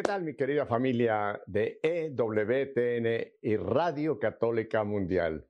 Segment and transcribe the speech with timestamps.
[0.00, 5.46] ¿Qué tal mi querida familia de EWTN y Radio Católica Mundial?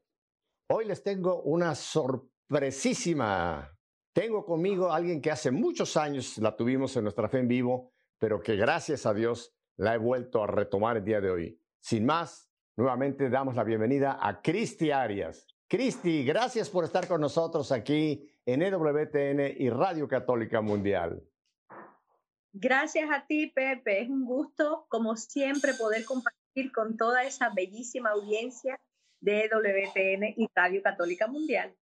[0.70, 3.78] Hoy les tengo una sorpresísima.
[4.12, 7.92] Tengo conmigo a alguien que hace muchos años la tuvimos en nuestra fe en vivo,
[8.18, 11.62] pero que gracias a Dios la he vuelto a retomar el día de hoy.
[11.78, 15.46] Sin más, nuevamente damos la bienvenida a Cristi Arias.
[15.68, 21.22] Cristi, gracias por estar con nosotros aquí en EWTN y Radio Católica Mundial.
[22.52, 24.02] Gracias a ti, Pepe.
[24.02, 28.80] Es un gusto, como siempre, poder compartir con toda esa bellísima audiencia
[29.20, 31.74] de WTN y Radio Católica Mundial.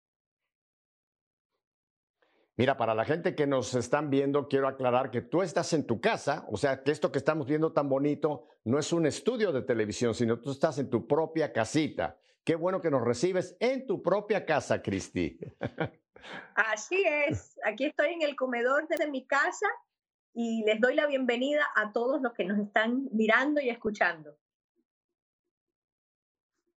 [2.56, 6.00] Mira, para la gente que nos están viendo, quiero aclarar que tú estás en tu
[6.00, 9.62] casa, o sea, que esto que estamos viendo tan bonito no es un estudio de
[9.62, 12.19] televisión, sino tú estás en tu propia casita.
[12.44, 15.38] Qué bueno que nos recibes en tu propia casa, Cristi.
[16.56, 19.66] Así es, aquí estoy en el comedor de mi casa
[20.34, 24.36] y les doy la bienvenida a todos los que nos están mirando y escuchando.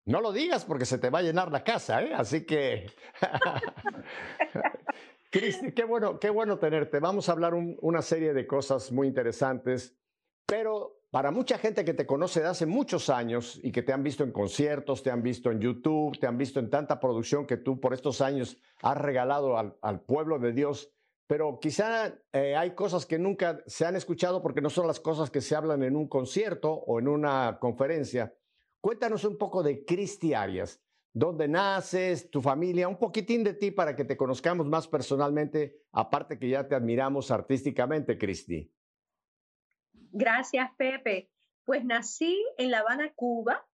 [0.05, 2.13] No lo digas porque se te va a llenar la casa, ¿eh?
[2.15, 2.87] Así que...
[5.31, 6.99] Cristi, qué bueno, qué bueno tenerte.
[6.99, 9.95] Vamos a hablar una serie de cosas muy interesantes,
[10.47, 14.01] pero para mucha gente que te conoce de hace muchos años y que te han
[14.01, 17.57] visto en conciertos, te han visto en YouTube, te han visto en tanta producción que
[17.57, 20.91] tú por estos años has regalado al, al pueblo de Dios,
[21.29, 25.29] pero quizá eh, hay cosas que nunca se han escuchado porque no son las cosas
[25.29, 28.33] que se hablan en un concierto o en una conferencia.
[28.81, 30.81] Cuéntanos un poco de Cristi Arias,
[31.13, 36.39] dónde naces, tu familia, un poquitín de ti para que te conozcamos más personalmente, aparte
[36.39, 38.73] que ya te admiramos artísticamente, Cristi.
[39.93, 41.29] Gracias, Pepe.
[41.63, 43.67] Pues nací en La Habana, Cuba,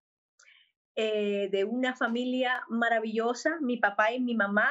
[0.98, 4.70] eh, de una familia maravillosa, mi papá y mi mamá,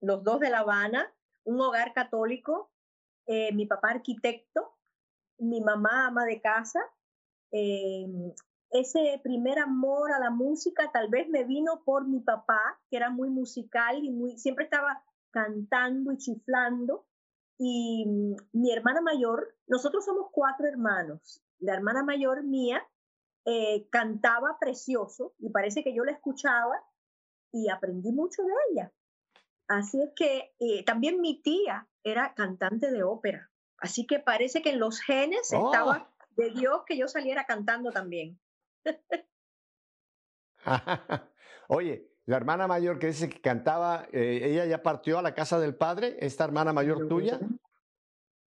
[0.00, 1.12] los dos de La Habana
[1.44, 2.70] un hogar católico,
[3.26, 4.76] eh, mi papá arquitecto,
[5.38, 6.80] mi mamá ama de casa.
[7.50, 8.06] Eh,
[8.70, 13.10] ese primer amor a la música tal vez me vino por mi papá, que era
[13.10, 17.06] muy musical y muy, siempre estaba cantando y chiflando.
[17.58, 21.42] Y mm, mi hermana mayor, nosotros somos cuatro hermanos.
[21.58, 22.82] La hermana mayor mía
[23.44, 26.82] eh, cantaba precioso y parece que yo la escuchaba
[27.52, 28.92] y aprendí mucho de ella.
[29.72, 33.50] Así es que eh, también mi tía era cantante de ópera.
[33.78, 36.24] Así que parece que en los genes estaba oh.
[36.36, 38.38] de Dios que yo saliera cantando también.
[41.68, 45.58] Oye, la hermana mayor que dice que cantaba, eh, ¿ella ya partió a la casa
[45.58, 46.18] del padre?
[46.20, 47.40] ¿Esta hermana mayor tuya?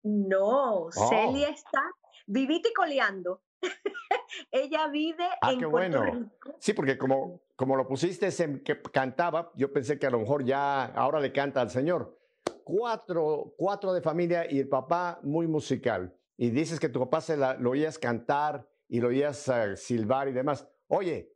[0.04, 1.54] No, Celia oh.
[1.54, 1.82] está
[2.28, 3.42] vivita y coleando.
[4.52, 6.32] Ella vive ah, en Puerto bueno.
[6.60, 10.44] Sí, porque como, como lo pusiste en que cantaba, yo pensé que a lo mejor
[10.44, 12.18] ya ahora le canta al Señor.
[12.64, 16.16] Cuatro, cuatro de familia y el papá muy musical.
[16.38, 20.34] Y dices que tu papá se lo oías cantar y lo oías uh, silbar y
[20.34, 20.68] demás.
[20.88, 21.34] Oye,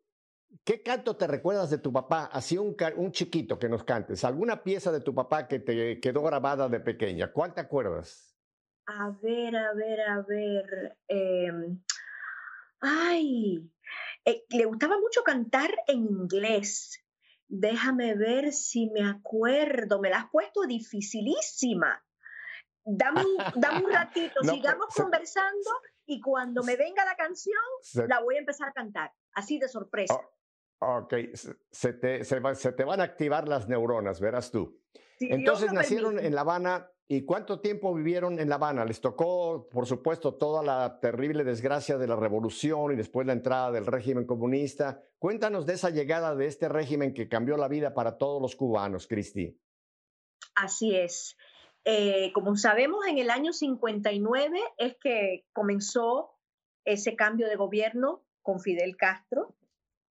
[0.63, 2.29] ¿qué canto te recuerdas de tu papá?
[2.31, 4.23] Así un, un chiquito que nos cantes.
[4.23, 7.31] ¿Alguna pieza de tu papá que te quedó grabada de pequeña?
[7.31, 8.35] ¿Cuál te acuerdas?
[8.87, 10.97] A ver, a ver, a ver.
[11.07, 11.51] Eh,
[12.81, 13.69] Ay,
[14.25, 17.03] eh, le gustaba mucho cantar en inglés.
[17.47, 19.99] Déjame ver si me acuerdo.
[19.99, 22.03] Me la has puesto dificilísima.
[22.85, 23.37] Dame un,
[23.83, 25.69] un ratito, sigamos conversando
[26.05, 27.61] y cuando me venga la canción,
[28.07, 30.19] la voy a empezar a cantar, así de sorpresa.
[30.79, 31.13] Oh, ok,
[31.71, 34.81] se te, se, te, van a activar las neuronas, verás tú.
[35.19, 38.85] Entonces nacieron en La Habana ¿Y cuánto tiempo vivieron en La Habana?
[38.85, 43.71] Les tocó, por supuesto, toda la terrible desgracia de la revolución y después la entrada
[43.71, 45.01] del régimen comunista.
[45.17, 49.07] Cuéntanos de esa llegada de este régimen que cambió la vida para todos los cubanos,
[49.07, 49.59] Cristi.
[50.53, 51.35] Así es.
[51.83, 56.37] Eh, como sabemos, en el año 59 es que comenzó
[56.85, 59.55] ese cambio de gobierno con Fidel Castro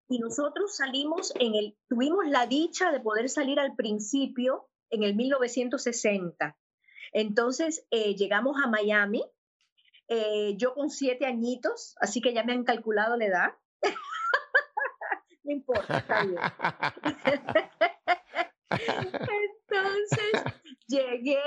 [0.08, 5.14] y nosotros salimos en el, tuvimos la dicha de poder salir al principio en el
[5.14, 6.58] 1960
[7.12, 9.24] entonces eh, llegamos a Miami,
[10.08, 13.50] eh, yo con siete añitos, así que ya me han calculado la edad.
[15.44, 16.38] no importa, está bien.
[19.68, 20.42] Entonces
[20.86, 21.42] llegué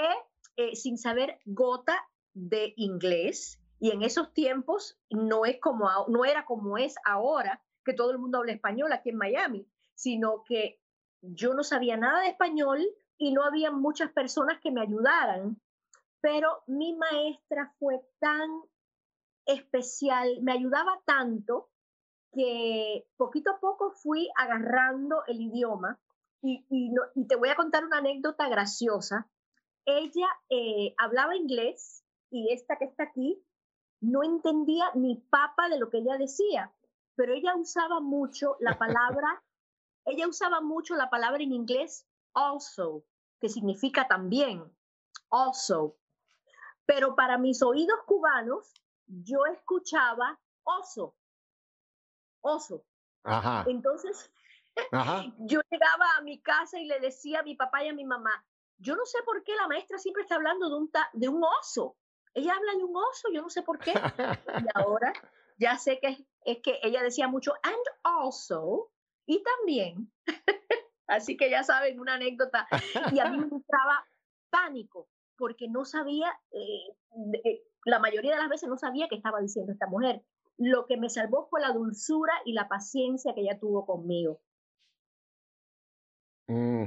[0.57, 1.97] eh, sin saber gota
[2.33, 7.93] de inglés y en esos tiempos no, es como, no era como es ahora, que
[7.93, 10.79] todo el mundo habla español aquí en Miami, sino que
[11.21, 12.87] yo no sabía nada de español,
[13.21, 15.62] y no había muchas personas que me ayudaran,
[16.21, 18.50] pero mi maestra fue tan
[19.45, 21.69] especial, me ayudaba tanto
[22.33, 26.00] que poquito a poco fui agarrando el idioma
[26.41, 26.65] y,
[27.27, 29.29] te voy a contar una anécdota graciosa.
[29.85, 33.39] Ella eh, hablaba inglés y esta que está aquí
[34.00, 36.73] no entendía ni papa de lo que ella decía,
[37.15, 39.44] pero ella usaba mucho la palabra,
[40.06, 43.03] ella usaba mucho la palabra en inglés also,
[43.41, 44.63] que significa también,
[45.31, 45.97] also.
[46.85, 48.71] Pero para mis oídos cubanos,
[49.07, 51.15] yo escuchaba oso,
[52.41, 52.85] oso.
[53.23, 53.65] Ajá.
[53.67, 54.31] Entonces,
[55.39, 58.45] yo llegaba a mi casa y le decía a mi papá y a mi mamá,
[58.77, 61.97] yo no sé por qué la maestra siempre está hablando de un, de un oso.
[62.33, 63.91] Ella habla de un oso, yo no sé por qué.
[63.94, 63.95] Y
[64.75, 65.13] ahora
[65.57, 68.91] ya sé que es que ella decía mucho, and also,
[69.25, 70.11] y también.
[71.11, 72.67] Así que ya saben, una anécdota.
[73.11, 74.05] Y a mí me entraba
[74.49, 79.41] pánico, porque no sabía, eh, eh, la mayoría de las veces no sabía qué estaba
[79.41, 80.23] diciendo esta mujer.
[80.57, 84.39] Lo que me salvó fue la dulzura y la paciencia que ella tuvo conmigo.
[86.47, 86.85] Mm,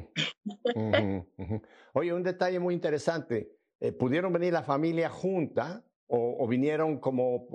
[1.93, 3.51] Oye, un detalle muy interesante.
[3.81, 7.47] Eh, ¿Pudieron venir la familia junta o, vinieron como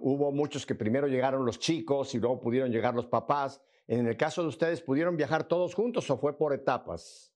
[0.00, 3.62] hubo muchos que primero llegaron los chicos y luego pudieron llegar los papás?
[3.88, 7.32] En el caso de ustedes, ¿pudieron viajar todos juntos o fue por etapas?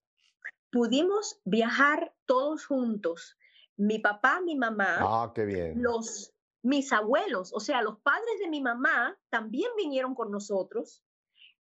[0.70, 3.38] Pudimos viajar todos juntos.
[3.76, 5.82] Mi papá, mi mamá, ah, qué bien.
[5.82, 11.02] los mis abuelos, o sea, los padres de mi mamá también vinieron con nosotros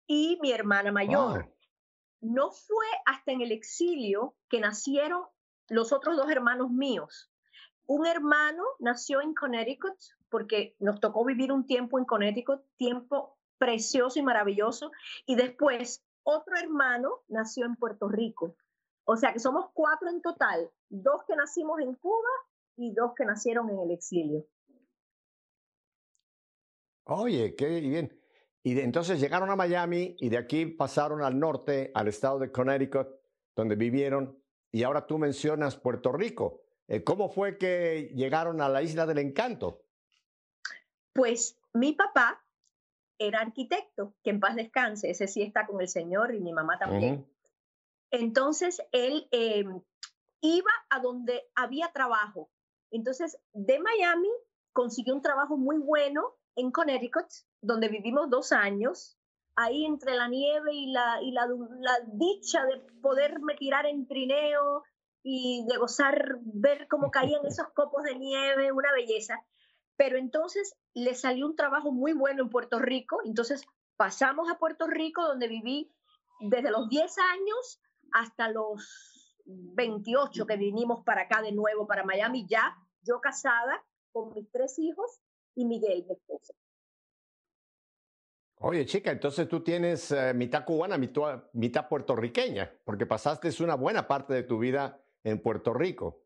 [0.07, 1.55] y mi hermana mayor.
[2.19, 5.23] No fue hasta en el exilio que nacieron
[5.69, 7.31] los otros dos hermanos míos.
[7.85, 9.95] Un hermano nació en Connecticut
[10.29, 14.91] porque nos tocó vivir un tiempo en Connecticut, tiempo precioso y maravilloso,
[15.27, 18.55] y después otro hermano nació en Puerto Rico.
[19.03, 22.29] O sea que somos cuatro en total, dos que nacimos en Cuba
[22.75, 24.45] y dos que nacieron en el exilio.
[27.05, 28.19] Oye, qué bien.
[28.61, 33.07] Y entonces llegaron a Miami y de aquí pasaron al norte, al estado de Connecticut,
[33.55, 34.41] donde vivieron.
[34.71, 36.61] Y ahora tú mencionas Puerto Rico.
[36.87, 39.85] Eh, ¿Cómo fue que llegaron a la Isla del Encanto?
[41.13, 42.43] Pues mi papá
[43.19, 46.79] era arquitecto, que en paz descanse, ese sí está con el Señor y mi mamá
[46.79, 47.27] también.
[48.11, 49.81] Entonces él em,
[50.41, 52.49] iba a donde había trabajo.
[52.91, 54.29] Entonces de Miami
[54.73, 57.27] consiguió un trabajo muy bueno en Connecticut,
[57.61, 59.17] donde vivimos dos años,
[59.55, 61.47] ahí entre la nieve y la, y la,
[62.13, 64.83] dicha de poderme tirar en trineo
[65.21, 69.35] y de gozar, ver cómo caían esos copos de nieve, una belleza.
[69.99, 73.65] Pero entonces le salió un trabajo muy bueno en Puerto Rico, entonces
[73.97, 75.91] pasamos a Puerto Rico, donde viví
[76.39, 77.81] desde los 10 años
[78.13, 84.33] hasta los 28 que vinimos para acá de nuevo, para Miami, ya yo casada con
[84.33, 85.19] mis tres hijos
[85.53, 86.53] y Miguel, mi esposo.
[88.61, 94.07] Oye, chica, entonces tú tienes eh, mitad cubana, mitad, mitad puertorriqueña, porque pasaste una buena
[94.07, 96.23] parte de tu vida en Puerto Rico.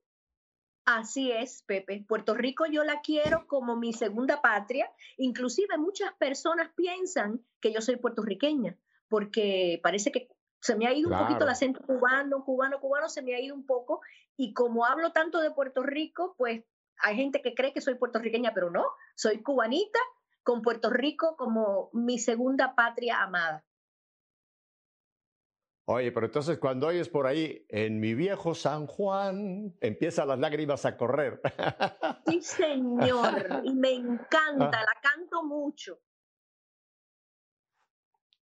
[0.86, 2.04] Así es, Pepe.
[2.08, 4.92] Puerto Rico yo la quiero como mi segunda patria.
[5.18, 8.78] Inclusive muchas personas piensan que yo soy puertorriqueña,
[9.08, 10.28] porque parece que
[10.60, 13.56] se me ha ido un poquito el acento cubano, cubano, cubano, se me ha ido
[13.56, 14.02] un poco.
[14.36, 16.64] Y como hablo tanto de Puerto Rico, pues
[17.00, 20.00] hay gente que cree que soy puertorriqueña, pero no, soy cubanita
[20.44, 23.66] con Puerto Rico como mi segunda patria amada.
[25.86, 30.86] Oye, pero entonces cuando oyes por ahí, en mi viejo San Juan, empiezan las lágrimas
[30.86, 31.42] a correr.
[32.26, 36.00] Sí, señor, y me encanta, la canto mucho.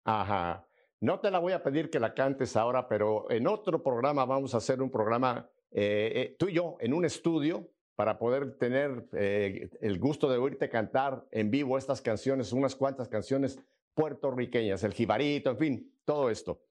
[0.05, 0.65] Ajá.
[1.01, 4.53] No te la voy a pedir que la cantes ahora, pero en otro programa vamos
[4.53, 9.07] a hacer un programa, eh, eh, tú y yo, en un estudio, para poder tener
[9.13, 13.59] eh, el gusto de oírte cantar en vivo estas canciones, unas cuantas canciones
[13.93, 16.61] puertorriqueñas, el jibarito, en fin, todo esto.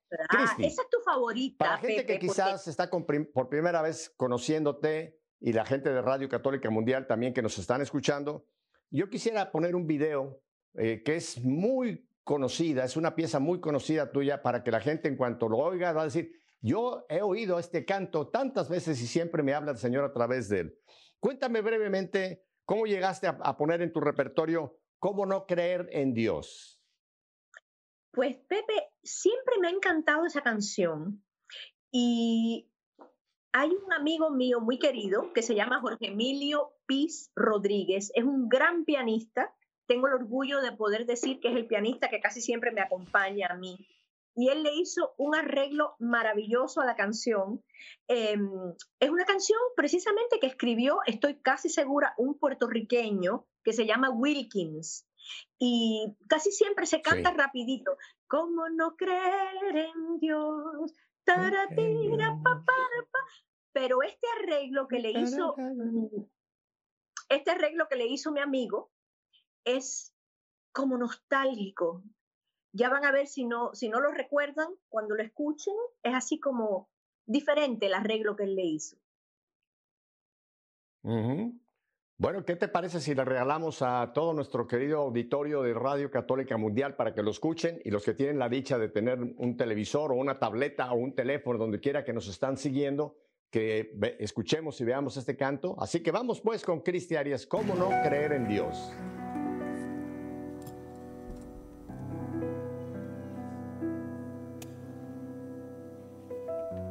[0.58, 1.64] Esa es tu favorita.
[1.64, 6.70] Para gente que quizás está por primera vez conociéndote y la gente de Radio Católica
[6.70, 8.46] Mundial también que nos están escuchando,
[8.90, 10.40] yo quisiera poner un video
[10.74, 15.08] eh, que es muy conocida, es una pieza muy conocida tuya para que la gente
[15.08, 19.06] en cuanto lo oiga va a decir, yo he oído este canto tantas veces y
[19.06, 20.78] siempre me habla el Señor a través de él.
[21.20, 26.82] Cuéntame brevemente cómo llegaste a, poner en tu repertorio cómo no creer en Dios.
[28.10, 31.22] Pues Pepe, siempre me ha encantado esa canción
[31.90, 32.68] y
[33.52, 38.48] hay un amigo mío muy querido que se llama Jorge Emilio Piz Rodríguez, es un
[38.48, 39.54] gran pianista,
[39.86, 43.48] tengo el orgullo de poder decir que es el pianista que casi siempre me acompaña
[43.50, 43.86] a mí
[44.34, 47.62] y él le hizo un arreglo maravilloso a la canción.
[48.08, 48.50] Em,
[48.98, 55.06] es una canción precisamente que escribió, estoy casi segura, un puertorriqueño que se llama Wilkins.
[55.58, 57.96] Y casi siempre se canta rapidito.
[58.26, 60.92] ¿Cómo no creer en Dios?
[63.72, 65.56] Pero este arreglo que le hizo
[67.28, 68.90] este arreglo que le hizo mi amigo
[69.64, 70.14] es
[70.72, 72.02] como nostálgico.
[72.72, 76.40] Ya van a ver si no, si no lo recuerdan, cuando lo escuchen, es así
[76.40, 76.88] como
[77.24, 78.96] diferente el arreglo que él le hizo.
[82.16, 86.56] Bueno, ¿qué te parece si le regalamos a todo nuestro querido auditorio de Radio Católica
[86.56, 90.12] Mundial para que lo escuchen y los que tienen la dicha de tener un televisor
[90.12, 93.16] o una tableta o un teléfono donde quiera que nos están siguiendo,
[93.50, 95.74] que escuchemos y veamos este canto?
[95.80, 98.92] Así que vamos pues con Cristi Arias, ¿cómo no creer en Dios?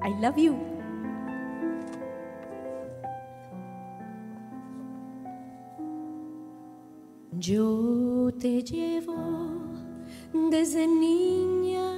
[0.06, 0.73] I love you.
[7.46, 9.18] Yo te llevo
[10.50, 11.93] desde niña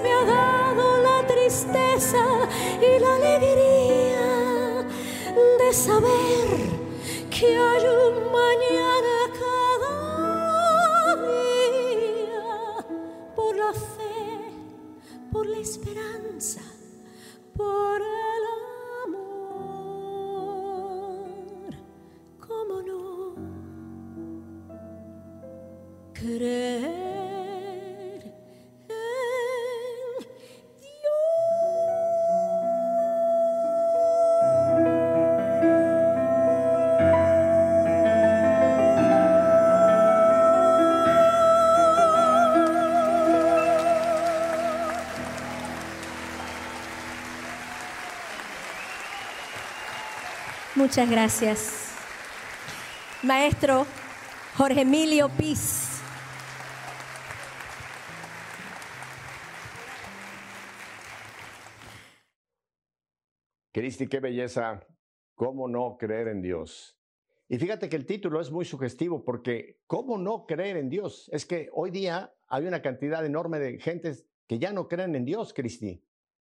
[0.00, 2.24] me ha dado la tristeza
[2.80, 4.86] y la alegría
[5.58, 6.48] de saber
[7.30, 12.48] que hay un mañana cada día
[13.34, 14.52] por la fe,
[15.32, 16.62] por la esperanza,
[17.56, 18.44] por el
[19.06, 20.38] amor.
[22.46, 23.34] ¿Cómo no?
[26.12, 27.07] Creer.
[50.88, 51.94] Muchas gracias.
[53.22, 53.86] Maestro
[54.56, 56.00] Jorge Emilio Piz.
[63.70, 64.80] Cristi, qué belleza.
[65.34, 66.98] ¿Cómo no creer en Dios?
[67.50, 71.28] Y fíjate que el título es muy sugestivo porque ¿cómo no creer en Dios?
[71.34, 75.26] Es que hoy día hay una cantidad enorme de gentes que ya no creen en
[75.26, 76.02] Dios, Cristi.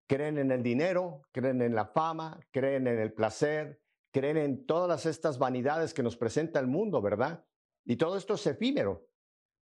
[0.08, 5.06] Creen en el dinero, creen en la fama, creen en el placer, creen en todas
[5.06, 7.46] estas vanidades que nos presenta el mundo, ¿verdad?
[7.86, 9.08] Y todo esto es efímero.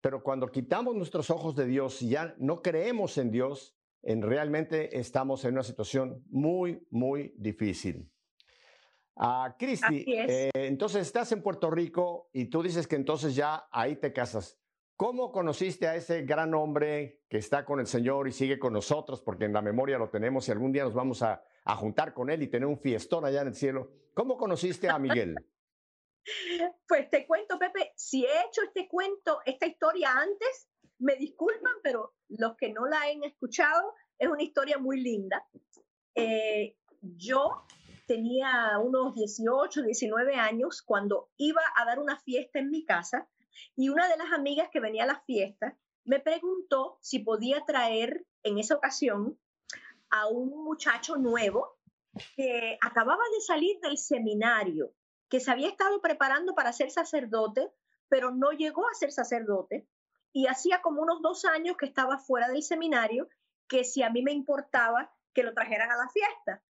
[0.02, 5.00] Pero cuando quitamos nuestros ojos de Dios y ya no creemos en Dios, en realmente
[5.00, 8.10] estamos en una situación muy, muy difícil.
[9.16, 13.96] Ah, Cristi, eh, entonces estás en Puerto Rico y tú dices que entonces ya ahí
[13.96, 14.60] te casas.
[14.96, 19.22] ¿Cómo conociste a ese gran hombre que está con el Señor y sigue con nosotros?
[19.22, 22.30] Porque en la memoria lo tenemos y algún día nos vamos a, a juntar con
[22.30, 23.92] él y tener un fiestón allá en el cielo.
[24.14, 25.36] ¿Cómo conociste a Miguel?
[26.88, 30.70] Pues te cuento, Pepe, si he hecho este cuento, esta historia antes,
[31.00, 35.46] me disculpan, pero los que no la han escuchado, es una historia muy linda.
[36.16, 37.66] Eh, yo
[38.08, 43.30] tenía unos 18, 19 años cuando iba a dar una fiesta en mi casa
[43.76, 48.26] y una de las amigas que venía a la fiesta me preguntó si podía traer
[48.44, 49.38] en esa ocasión
[50.10, 51.78] a un muchacho nuevo
[52.36, 54.94] que acababa de salir del seminario,
[55.30, 57.72] que se había estado preparando para ser sacerdote,
[58.10, 59.88] pero no llegó a ser sacerdote
[60.34, 63.28] y hacía como unos dos años que estaba fuera del seminario,
[63.68, 66.64] que si a mí me importaba que lo trajeran a la fiesta.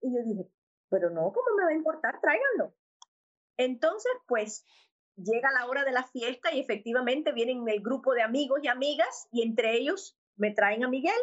[0.00, 0.50] Y yo dije,
[0.88, 2.20] pero no, ¿cómo me va a importar?
[2.20, 2.74] Tráiganlo.
[3.56, 4.64] Entonces, pues
[5.16, 9.28] llega la hora de la fiesta y efectivamente vienen el grupo de amigos y amigas
[9.32, 11.18] y entre ellos me traen a Miguel.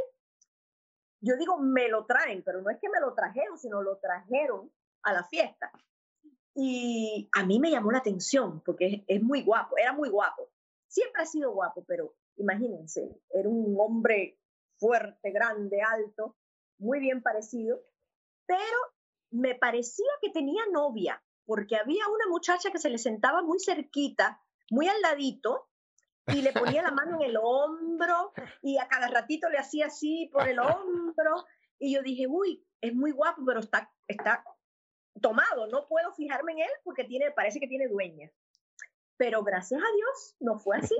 [1.22, 4.72] Yo digo, me lo traen, pero no es que me lo trajeron, sino lo trajeron
[5.04, 5.72] a la fiesta.
[6.54, 10.50] Y a mí me llamó la atención porque es muy guapo, era muy guapo
[10.96, 14.40] siempre ha sido guapo, pero imagínense, era un hombre
[14.78, 16.38] fuerte, grande, alto,
[16.78, 17.82] muy bien parecido,
[18.46, 18.78] pero
[19.30, 24.42] me parecía que tenía novia, porque había una muchacha que se le sentaba muy cerquita,
[24.72, 25.68] muy al ladito,
[26.28, 30.30] y le ponía la mano en el hombro, y a cada ratito le hacía así
[30.32, 31.46] por el hombro,
[31.80, 34.44] y yo dije, uy, es muy guapo, pero está, está
[35.22, 38.30] tomado, no puedo fijarme en él porque tiene, parece que tiene dueña
[39.18, 40.96] pero gracias a Dios no fue así.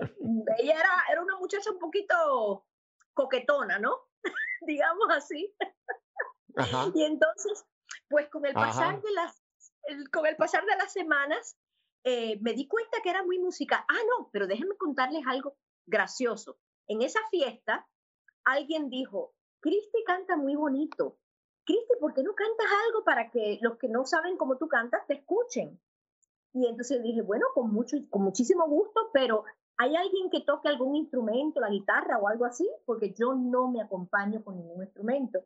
[0.58, 2.66] Ella era, era una muchacha un poquito
[3.14, 4.08] coquetona, ¿no?
[4.62, 5.54] Digamos así.
[6.94, 7.66] Y entonces,
[8.10, 9.44] pues con el pasar de las,
[10.12, 11.58] con el pasar de las semanas,
[12.06, 13.84] eh, me di cuenta que era muy musical.
[13.90, 16.60] Ah, no, pero déjenme contarles algo gracioso.
[16.88, 17.88] En esa fiesta,
[18.44, 21.18] alguien dijo, Cristi canta muy bonito.
[21.66, 25.08] Cristi, ¿por qué no cantas algo para que los que no saben cómo tú cantas
[25.08, 25.82] te escuchen?
[26.54, 29.44] Y entonces dije, bueno, con, mucho, con muchísimo gusto, pero
[29.78, 32.70] ¿hay alguien que toque algún instrumento, la guitarra o algo así?
[32.86, 35.40] Porque yo no me acompaño con ningún instrumento.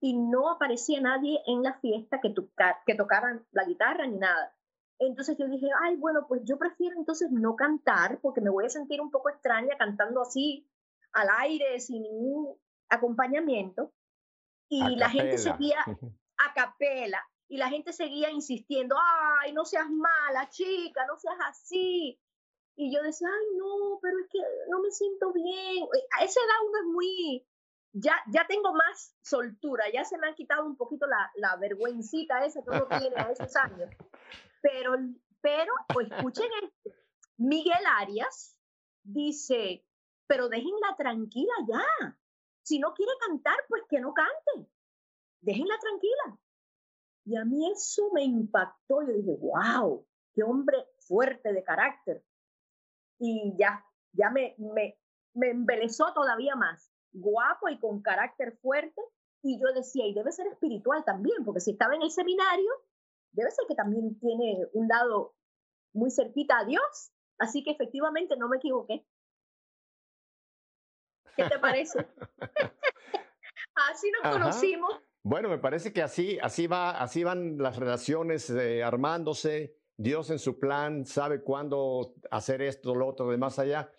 [0.00, 4.53] Y no aparecía nadie en la fiesta que, tocar, que tocaran la guitarra ni nada.
[4.98, 8.70] Entonces yo dije, ay, bueno, pues yo prefiero entonces no cantar porque me voy a
[8.70, 10.68] sentir un poco extraña cantando así
[11.12, 12.56] al aire sin ningún
[12.88, 13.92] acompañamiento.
[14.68, 15.78] Y la gente seguía
[16.38, 22.18] a capela y la gente seguía insistiendo, ay, no seas mala, chica, no seas así.
[22.76, 25.84] Y yo decía, ay, no, pero es que no me siento bien.
[25.84, 27.46] Eh, a esa edad uno es muy,
[27.92, 32.44] ya, ya tengo más soltura, ya se me han quitado un poquito la, la vergüencita
[32.44, 33.90] esa que uno tiene a esos años.
[34.64, 34.96] Pero,
[35.42, 36.90] pero, pues escuchen esto.
[37.36, 38.56] Miguel Arias
[39.02, 39.84] dice,
[40.26, 42.18] pero déjenla tranquila ya.
[42.62, 44.70] Si no quiere cantar, pues que no cante.
[45.42, 46.40] Déjenla tranquila.
[47.26, 49.02] Y a mí eso me impactó.
[49.02, 52.24] Yo dije, wow, qué hombre fuerte de carácter.
[53.18, 54.98] Y ya, ya me, me,
[55.34, 56.90] me embelezó todavía más.
[57.12, 59.02] Guapo y con carácter fuerte.
[59.42, 62.70] Y yo decía, y debe ser espiritual también, porque si estaba en el seminario,
[63.34, 65.34] debe ser que también tiene un lado
[65.92, 67.12] muy cerquita a Dios.
[67.38, 69.06] Así que efectivamente no me equivoqué.
[71.36, 72.06] ¿Qué te parece?
[73.90, 78.84] Así nos conocimos bueno, me parece que así, así, va, así van las relaciones eh,
[78.84, 79.74] armándose.
[79.96, 83.90] Dios en su plan sabe cuándo hacer esto, lo otro, de más allá.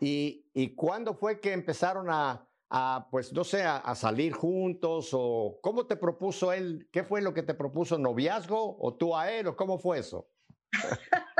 [0.00, 5.10] ¿Y, y cuándo fue que empezaron a, a pues, no sé, a, salir juntos?
[5.12, 6.88] ¿O cómo te propuso él?
[6.92, 7.98] ¿Qué fue lo que te propuso?
[7.98, 8.76] ¿Noviazgo?
[8.78, 9.48] ¿O tú a él?
[9.48, 10.28] ¿O cómo fue eso?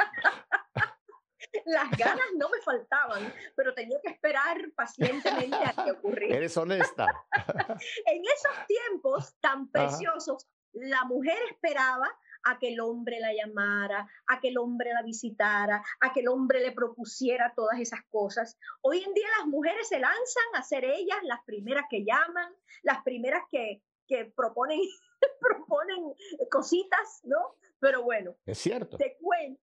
[1.66, 6.36] las ganas no me faltaban, pero tenía que esperar pacientemente a que ocurriera.
[6.36, 7.06] Eres honesta.
[8.06, 12.08] en esos tiempos tan preciosos, la mujer esperaba
[12.44, 16.28] a que el hombre la llamara, a que el hombre la visitara, a que el
[16.28, 18.58] hombre le propusiera todas esas cosas.
[18.82, 23.02] Hoy en día las mujeres se lanzan a ser ellas las primeras que llaman, las
[23.02, 24.80] primeras que, que proponen,
[25.40, 26.14] proponen
[26.50, 27.56] cositas, ¿no?
[27.78, 28.96] Pero bueno, es cierto.
[28.98, 29.60] Te cuento,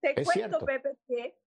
[0.00, 1.38] te cuento, Pepe, que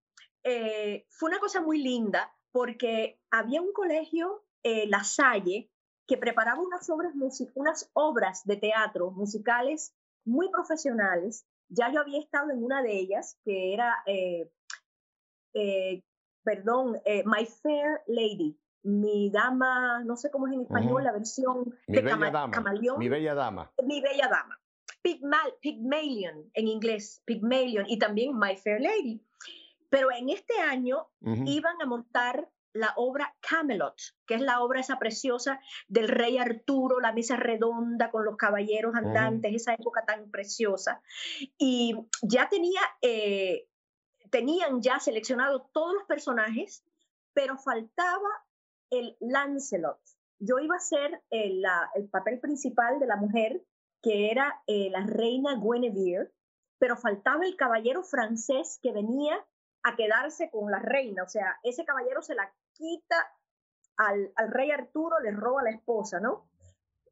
[0.43, 5.69] eh, fue una cosa muy linda porque había un colegio, eh, La Salle,
[6.07, 7.13] que preparaba unas obras,
[7.55, 9.93] unas obras de teatro musicales
[10.25, 11.45] muy profesionales.
[11.69, 14.51] Ya yo había estado en una de ellas, que era, eh,
[15.53, 16.03] eh,
[16.43, 21.75] perdón, eh, My Fair Lady, mi dama, no sé cómo es en español, la versión
[21.87, 22.99] mi de bella dama, Camaleón.
[22.99, 23.71] Mi bella dama.
[23.83, 24.59] Mi bella dama.
[25.61, 29.23] Pygmalion en inglés, Pygmalion, y también My Fair Lady.
[29.89, 31.07] Pero en este año
[31.45, 33.95] iban a montar la obra Camelot,
[34.27, 38.93] que es la obra esa preciosa del rey Arturo, la mesa redonda con los caballeros
[38.95, 41.01] andantes, esa época tan preciosa.
[41.57, 43.69] Y ya tenía, eh,
[44.29, 46.83] tenían ya seleccionado todos los personajes,
[47.33, 48.29] pero faltaba
[48.89, 49.99] el Lancelot.
[50.39, 51.63] Yo iba a ser el,
[51.95, 53.63] el papel principal de la mujer,
[54.01, 56.29] que era eh, la reina Guinevere,
[56.77, 59.43] pero faltaba el caballero francés que venía
[59.83, 61.23] a quedarse con la reina.
[61.23, 63.15] O sea, ese caballero se la quita
[63.97, 66.47] al, al, rey Arturo, le roba la esposa, ¿no?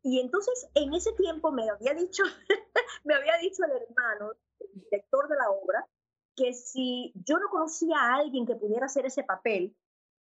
[0.03, 2.23] Y entonces en ese tiempo me había dicho,
[3.03, 5.87] me había dicho el hermano, el director de la obra,
[6.35, 9.75] que si yo no conocía a alguien que pudiera hacer ese papel,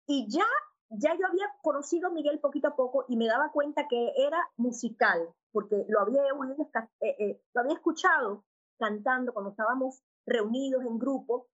[0.07, 0.47] y ya,
[0.91, 4.39] ya yo había conocido a Miguel poquito a poco y me daba cuenta que era
[4.57, 8.45] musical, porque lo había, eh, eh, lo había escuchado
[8.79, 11.49] cantando cuando estábamos reunidos en grupo,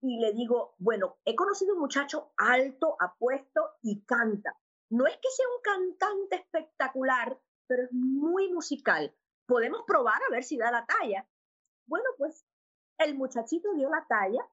[0.00, 4.56] y le digo, bueno, he conocido un muchacho alto, apuesto y canta.
[4.90, 9.14] No es que sea un cantante espectacular, pero es muy musical.
[9.46, 11.28] Podemos probar a ver si da la talla.
[11.86, 12.44] Bueno, pues
[12.98, 14.46] el muchachito dio la talla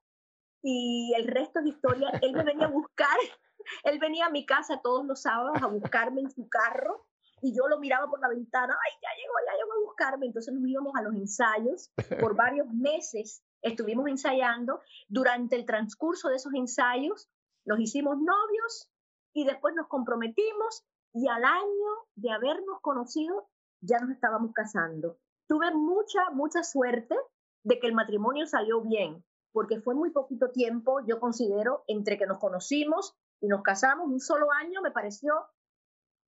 [0.62, 2.10] y el resto es historia.
[2.22, 3.18] Él me venía a buscar,
[3.84, 7.06] él venía a mi casa todos los sábados a buscarme en su carro
[7.42, 10.26] y yo lo miraba por la ventana, ay, ya llegó, ya llegó a buscarme.
[10.26, 14.82] Entonces nos íbamos a los ensayos por varios meses estuvimos ensayando.
[15.08, 17.30] Durante el transcurso de esos ensayos
[17.66, 18.90] nos hicimos novios
[19.34, 23.50] y después nos comprometimos y al año de habernos conocido
[23.82, 25.18] ya nos estábamos casando.
[25.48, 27.16] Tuve mucha, mucha suerte
[27.64, 32.26] de que el matrimonio salió bien, porque fue muy poquito tiempo, yo considero, entre que
[32.26, 35.34] nos conocimos y nos casamos, un solo año me pareció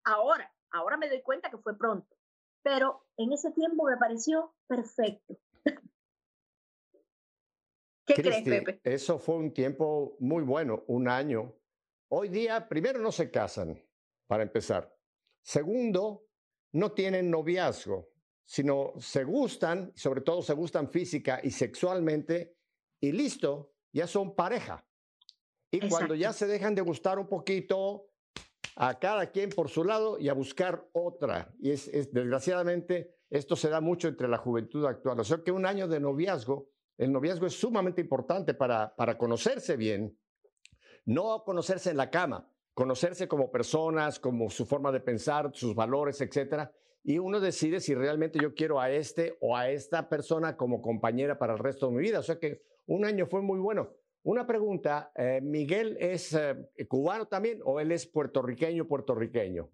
[0.05, 2.15] ahora, ahora me doy cuenta que fue pronto,
[2.63, 5.37] pero en ese tiempo me pareció perfecto.
[8.07, 8.81] ¿Qué crees, Pepe?
[8.85, 11.55] Eso fue un tiempo muy bueno, un año.
[12.09, 13.83] Hoy día, primero, no se casan,
[14.29, 14.97] para empezar.
[15.43, 16.29] Segundo,
[16.73, 18.11] no tienen noviazgo,
[18.45, 22.57] sino se gustan, sobre todo se gustan física y sexualmente,
[23.01, 24.87] y listo, ya son pareja.
[25.73, 28.13] Y cuando ya se dejan de gustar un poquito,
[28.77, 31.53] a cada quien por su lado y a buscar otra.
[31.59, 35.19] Y es, es desgraciadamente, esto se da mucho entre la juventud actual.
[35.19, 39.77] O sea que un año de noviazgo el noviazgo es sumamente importante para, para conocerse
[39.77, 40.19] bien,
[41.05, 46.21] no conocerse en la cama, conocerse como personas, como su forma de pensar, sus valores,
[46.21, 46.73] etcétera.
[47.03, 51.39] Y uno decide si realmente yo quiero a este o a esta persona como compañera
[51.39, 52.19] para el resto de mi vida.
[52.19, 53.93] O sea que un año fue muy bueno.
[54.25, 56.57] Una pregunta, eh, ¿Miguel es eh,
[56.89, 59.71] cubano también o él es puertorriqueño, puertorriqueño?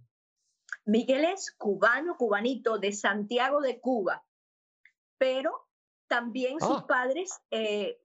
[0.84, 4.24] Miguel es cubano, cubanito, de Santiago de Cuba,
[5.16, 5.68] pero
[6.12, 6.86] también sus ah.
[6.86, 7.98] padres eh,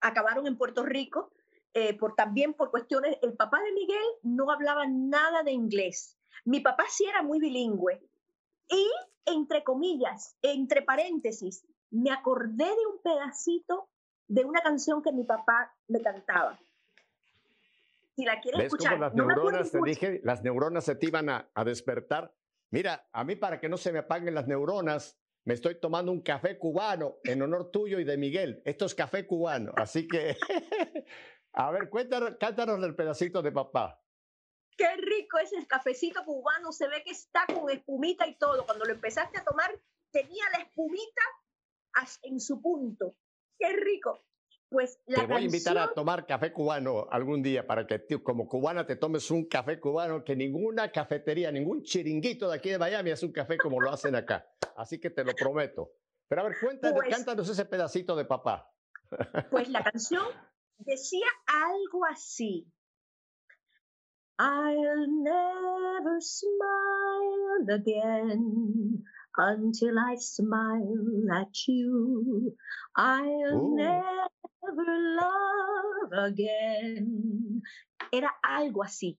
[0.00, 1.30] acabaron en Puerto Rico,
[1.72, 6.18] eh, por, también por cuestiones, el papá de Miguel no hablaba nada de inglés.
[6.44, 8.02] Mi papá sí era muy bilingüe.
[8.68, 8.90] Y,
[9.24, 13.88] entre comillas, entre paréntesis, me acordé de un pedacito
[14.26, 16.58] de una canción que mi papá me cantaba.
[18.16, 18.98] Si la quieres escuchar.
[18.98, 22.34] las neuronas, te dije, las neuronas se te iban a, a despertar.
[22.70, 26.22] Mira, a mí para que no se me apaguen las neuronas, me estoy tomando un
[26.22, 28.62] café cubano en honor tuyo y de Miguel.
[28.64, 30.36] Esto es café cubano, así que,
[31.52, 34.00] a ver, cuéntanos, cántanos el pedacito de papá.
[34.76, 38.64] Qué rico es el cafecito cubano, se ve que está con espumita y todo.
[38.64, 39.70] Cuando lo empezaste a tomar,
[40.10, 41.22] tenía la espumita
[42.22, 43.14] en su punto.
[43.58, 44.24] Qué rico.
[44.70, 48.48] Pues la te voy a invitar a tomar café cubano algún día para que como
[48.48, 53.10] cubana te tomes un café cubano que ninguna cafetería, ningún chiringuito de aquí de Miami
[53.12, 54.46] hace un café como lo hacen acá.
[54.76, 55.92] Así que te lo prometo.
[56.28, 58.68] Pero a ver, cuéntanos, pues cántanos ese pedacito de papá.
[59.50, 60.24] Pues la canción
[60.78, 62.66] decía algo así.
[64.40, 69.04] I'll never smile again.
[69.36, 72.56] Until I smile at you,
[72.96, 73.74] I'll Uh.
[73.76, 74.28] never
[74.76, 77.62] love again.
[78.10, 79.18] Era algo así.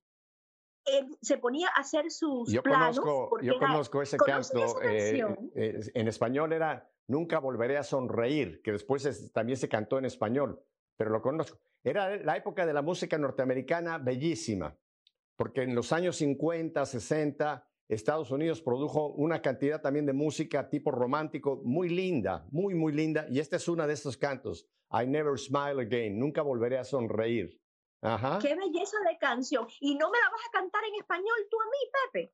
[0.86, 3.00] Él se ponía a hacer sus Yo planos.
[3.00, 4.82] conozco, yo era- conozco ese ¿Conoces canto.
[4.84, 5.20] eh,
[5.56, 10.06] eh, en español era Nunca volveré a sonreír, que después es- también se cantó en
[10.06, 10.60] español,
[10.98, 11.60] pero lo conozco.
[11.84, 14.76] Era la época de la música norteamericana bellísima,
[15.36, 20.92] porque en los años 50, 60, Estados Unidos produjo una cantidad también de música tipo
[20.92, 24.68] romántico muy linda, muy, muy linda, y este es uno de estos cantos.
[24.92, 27.60] I never smile again, nunca volveré a sonreír.
[28.02, 28.40] Ajá.
[28.42, 29.68] Qué belleza de canción.
[29.80, 32.34] Y no me la vas a cantar en español tú a mí, Pepe.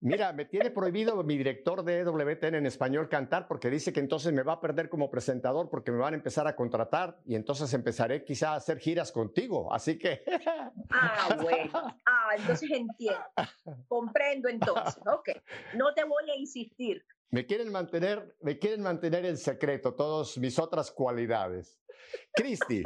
[0.00, 4.32] Mira, me tiene prohibido mi director de EWTN en español cantar porque dice que entonces
[4.32, 7.72] me va a perder como presentador porque me van a empezar a contratar y entonces
[7.72, 9.72] empezaré quizá a hacer giras contigo.
[9.72, 10.22] Así que
[10.90, 11.70] Ah, bueno.
[12.06, 13.24] Ah, entonces entiendo.
[13.88, 15.02] Comprendo entonces.
[15.06, 15.30] Ok.
[15.74, 17.02] No te voy a insistir.
[17.30, 21.80] me quieren mantener, me quieren mantener en secreto todas mis otras cualidades.
[22.34, 22.82] Cristi,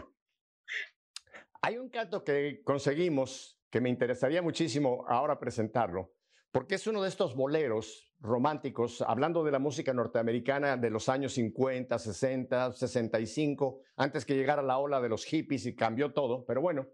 [1.60, 6.12] hay un canto que conseguimos que me interesaría muchísimo ahora presentarlo,
[6.52, 11.32] porque es uno de estos boleros románticos, hablando de la música norteamericana de los años
[11.34, 16.60] 50, 60, 65, antes que llegara la ola de los hippies y cambió todo, pero
[16.60, 16.88] bueno,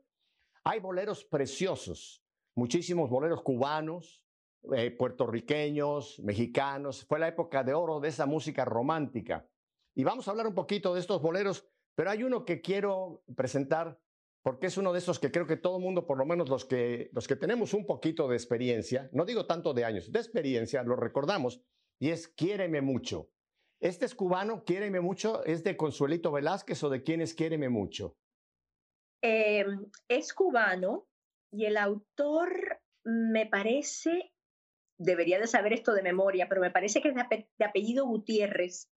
[0.64, 2.23] hay boleros preciosos,
[2.55, 4.23] muchísimos boleros cubanos,
[4.75, 7.05] eh, puertorriqueños, mexicanos.
[7.05, 9.49] Fue la época de oro de esa música romántica.
[9.95, 14.01] Y vamos a hablar un poquito de estos boleros, pero hay uno que quiero presentar
[14.47, 16.65] porque es uno de esos que creo que todo el mundo, por lo menos los
[16.65, 20.85] que, los que tenemos un poquito de experiencia, no digo tanto de años, de experiencia,
[20.85, 21.65] lo recordamos,
[21.99, 23.29] y es Quiéreme mucho.
[23.81, 28.17] Este es cubano, Quiéreme mucho, ¿es de Consuelito Velázquez o de quién es Quiéreme mucho?
[29.21, 29.67] Eh,
[30.07, 31.09] es cubano
[31.51, 34.33] y el autor me parece,
[34.97, 38.07] debería de saber esto de memoria, pero me parece que es de, ape- de apellido
[38.07, 38.93] Gutiérrez,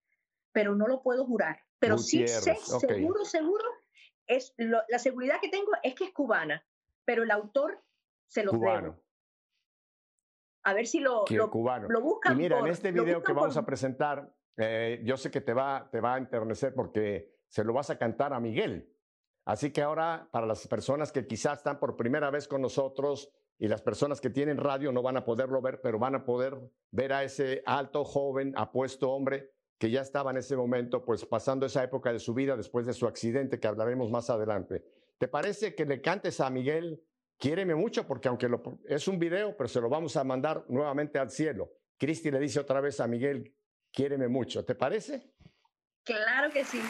[0.53, 1.61] pero no lo puedo jurar.
[1.79, 3.65] Pero sí sé, seguro, seguro,
[4.27, 6.65] es lo- la seguridad que tengo es que es cubana,
[7.05, 7.83] pero el autor
[8.29, 8.83] se lo Cubano.
[8.93, 9.03] debo.
[10.65, 11.89] A ver si lo, lo, cubano.
[11.89, 15.17] lo buscan Y mira, por- en este video que vamos por- a presentar, eh, yo
[15.17, 18.41] sé que te va, te va a enternecer porque se lo vas a cantar a
[18.41, 18.93] Miguel.
[19.47, 23.69] Así que ahora, para las personas que quizás están por primera vez con nosotros y
[23.69, 26.59] las personas que tienen radio no van a poderlo ver, pero van a poder
[26.91, 31.67] ver a ese alto, joven, apuesto hombre que ya estaba en ese momento, pues pasando
[31.67, 34.85] esa época de su vida después de su accidente que hablaremos más adelante.
[35.19, 37.03] ¿Te parece que le cantes a Miguel?
[37.39, 41.19] Quiéreme mucho porque aunque lo, es un video, pero se lo vamos a mandar nuevamente
[41.19, 41.71] al cielo.
[41.99, 43.55] Cristi le dice otra vez a Miguel,
[43.93, 44.65] quiéreme mucho.
[44.65, 45.33] ¿Te parece?
[46.05, 46.81] Claro que sí.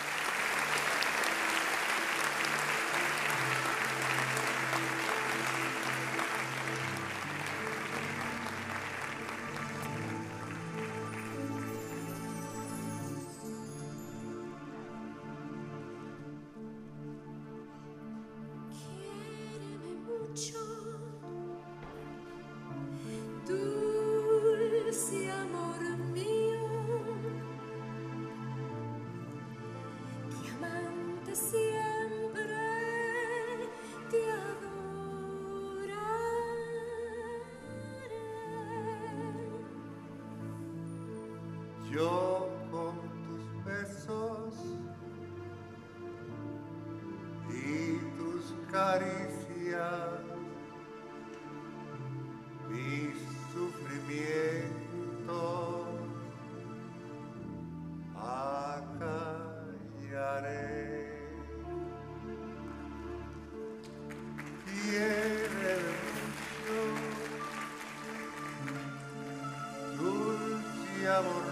[71.16, 71.45] Amor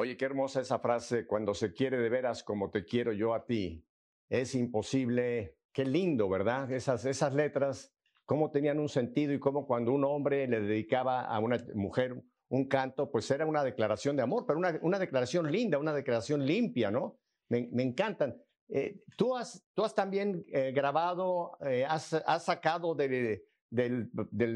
[0.00, 3.44] Oye, qué hermosa esa frase, cuando se quiere de veras como te quiero yo a
[3.44, 3.84] ti.
[4.28, 6.70] Es imposible, qué lindo, ¿verdad?
[6.70, 7.92] Esas, esas letras,
[8.24, 12.14] cómo tenían un sentido y cómo cuando un hombre le dedicaba a una mujer
[12.48, 16.46] un canto, pues era una declaración de amor, pero una, una declaración linda, una declaración
[16.46, 17.18] limpia, ¿no?
[17.48, 18.40] Me, me encantan.
[18.68, 24.10] Eh, tú, has, tú has también eh, grabado, eh, has, has, sacado de, del,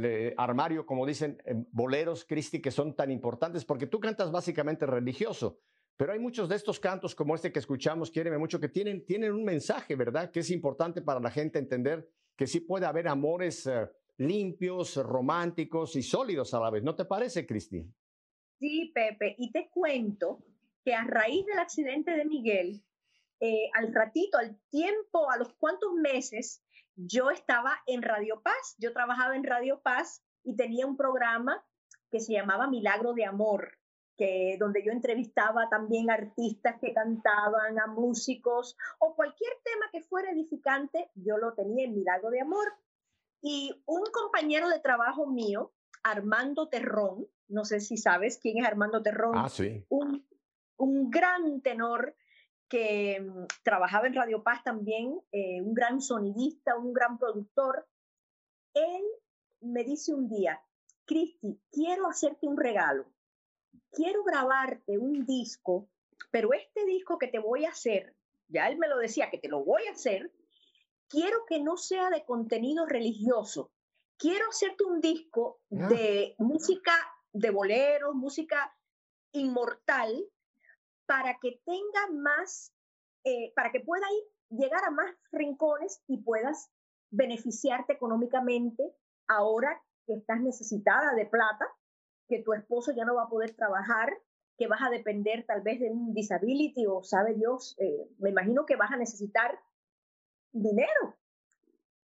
[0.05, 4.87] eh, armario, como dicen, eh, boleros, Cristi, que son tan importantes, porque tú cantas básicamente
[4.87, 5.59] religioso,
[5.96, 9.33] pero hay muchos de estos cantos como este que escuchamos, Quiéreme mucho, que tienen, tienen
[9.33, 10.31] un mensaje, ¿verdad?
[10.31, 15.96] Que es importante para la gente entender que sí puede haber amores eh, limpios, románticos
[15.96, 16.83] y sólidos a la vez.
[16.83, 17.87] ¿No te parece, Cristi?
[18.59, 20.44] Sí, Pepe, y te cuento
[20.85, 22.83] que a raíz del accidente de Miguel,
[23.40, 26.62] eh, al ratito, al tiempo, a los cuantos meses,
[26.97, 28.77] yo estaba en Radio Paz.
[28.79, 31.65] Yo trabajaba en Radio Paz y tenía un programa
[32.11, 33.79] que se llamaba Milagro de Amor,
[34.17, 40.31] que, donde yo entrevistaba también artistas que cantaban, a músicos o cualquier tema que fuera
[40.31, 42.73] edificante, yo lo tenía en Milagro de Amor.
[43.40, 45.73] Y un compañero de trabajo mío,
[46.05, 49.85] Armando Terrón, no sé si sabes quién es Armando Terrón, ah, sí.
[49.88, 50.27] un,
[50.77, 52.15] un gran tenor
[52.73, 57.87] que mm, trabajaba en Radio Paz también, eh, un gran sonidista, un gran productor,
[58.73, 59.04] él
[59.60, 60.58] me dice un día,
[61.04, 63.04] Cristi, quiero hacerte un regalo,
[63.90, 65.90] quiero grabarte un disco,
[66.31, 68.14] pero este disco que te voy a hacer,
[68.48, 70.33] ya él me lo decía, que te lo voy a hacer,
[71.08, 73.70] quiero que no sea de contenido religioso,
[74.16, 75.88] quiero hacerte un disco Ah.
[75.88, 76.92] de música
[77.35, 78.75] de boleros, música
[79.33, 80.25] inmortal,
[81.13, 82.73] para que tenga más,
[83.25, 86.71] eh, para que pueda ir, llegar a más rincones y puedas
[87.10, 88.83] beneficiarte económicamente
[89.29, 91.67] ahora que estás necesitada de plata,
[92.29, 94.10] que tu esposo ya no va a poder trabajar,
[94.56, 98.65] que vas a depender tal vez de un disability o sabe Dios, eh, me imagino
[98.65, 99.60] que vas a necesitar
[100.50, 101.15] dinero.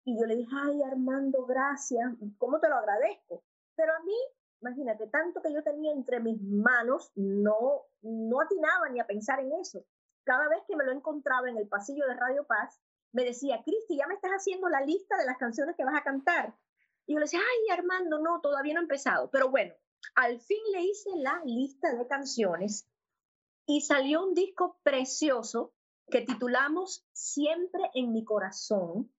[0.04, 3.42] Y yo le dije, ay Armando, gracias, ¿cómo te lo agradezco?
[3.78, 4.16] Pero a mí
[4.62, 9.52] imagínate, tanto que yo tenía entre mis manos, no, no atinaba ni a pensar en
[9.54, 9.86] eso.
[10.24, 12.80] Cada vez que me lo encontraba en el pasillo de Radio Paz,
[13.14, 16.04] me decía, Cristi, ya me estás haciendo la lista de las canciones que vas a
[16.04, 16.54] cantar.
[17.06, 19.30] Y yo le decía, ay, Armando, no, todavía no he empezado.
[19.32, 19.74] Pero bueno,
[20.16, 22.88] al fin le hice la lista de canciones
[23.66, 25.74] y salió un disco precioso
[26.10, 29.12] que titulamos Siempre en mi corazón.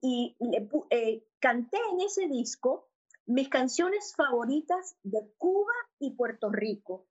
[0.00, 2.88] Y le, eh, canté en ese disco
[3.26, 7.06] mis canciones favoritas de Cuba y Puerto Rico.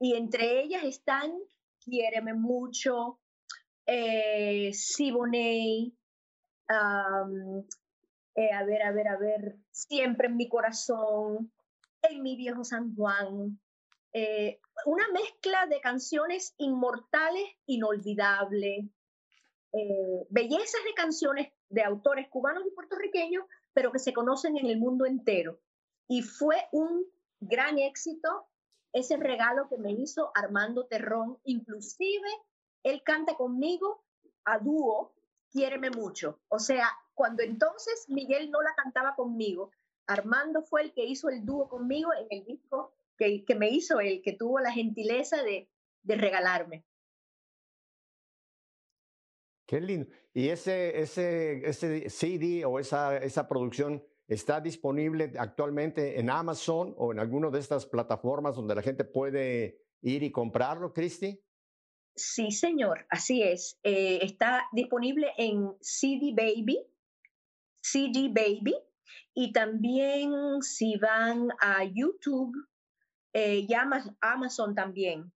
[0.00, 1.32] Y entre ellas están
[1.80, 3.20] Quiéreme mucho,
[3.86, 5.96] eh, Siboney,
[6.68, 7.64] um,
[8.34, 11.52] eh, a ver, a ver, a ver, Siempre en mi corazón,
[12.02, 13.58] En mi viejo San Juan.
[14.12, 18.86] Eh, una mezcla de canciones inmortales, inolvidables,
[19.72, 23.44] eh, bellezas de canciones de autores cubanos y puertorriqueños
[23.78, 25.60] pero que se conocen en el mundo entero.
[26.08, 27.06] Y fue un
[27.38, 28.48] gran éxito
[28.92, 31.38] ese regalo que me hizo Armando Terrón.
[31.44, 32.28] Inclusive,
[32.82, 34.04] él canta conmigo
[34.44, 35.14] a dúo,
[35.52, 36.40] Quiéreme mucho.
[36.48, 39.70] O sea, cuando entonces Miguel no la cantaba conmigo,
[40.08, 44.22] Armando fue el que hizo el dúo conmigo en el disco que, me hizo él,
[44.24, 45.70] que tuvo la gentileza de,
[46.02, 46.84] de regalarme.
[49.68, 50.08] Qué lindo.
[50.38, 57.10] ¿Y ese, ese, ese CD o esa, esa producción está disponible actualmente en Amazon o
[57.10, 61.42] en alguna de estas plataformas donde la gente puede ir y comprarlo, Cristi?
[62.14, 63.80] Sí, señor, así es.
[63.82, 66.86] Eh, está disponible en CD Baby,
[67.80, 68.76] CD Baby,
[69.34, 72.54] y también si van a YouTube
[73.32, 73.74] eh, y
[74.20, 75.32] Amazon también.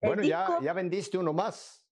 [0.00, 1.83] Bueno, ya, ya vendiste uno más.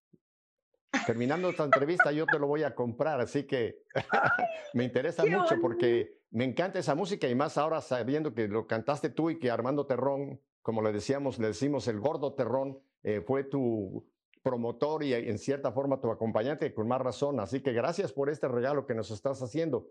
[1.05, 3.83] Terminando esta entrevista, yo te lo voy a comprar, así que
[4.73, 9.09] me interesa mucho porque me encanta esa música y más ahora sabiendo que lo cantaste
[9.09, 13.43] tú y que Armando Terrón, como le decíamos, le decimos el gordo Terrón, eh, fue
[13.43, 14.07] tu
[14.43, 17.39] promotor y en cierta forma tu acompañante con más razón.
[17.39, 19.89] Así que gracias por este regalo que nos estás haciendo.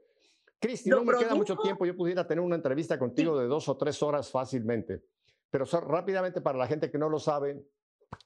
[0.60, 3.76] Cristi, no me queda mucho tiempo, yo pudiera tener una entrevista contigo de dos o
[3.76, 5.02] tres horas fácilmente,
[5.50, 7.66] pero rápidamente para la gente que no lo sabe,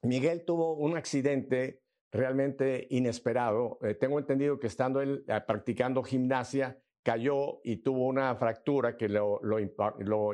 [0.02, 1.80] Miguel tuvo un accidente
[2.16, 3.78] realmente inesperado.
[3.82, 9.08] Eh, tengo entendido que estando él eh, practicando gimnasia, cayó y tuvo una fractura que
[9.08, 9.58] lo, lo,
[9.98, 10.32] lo,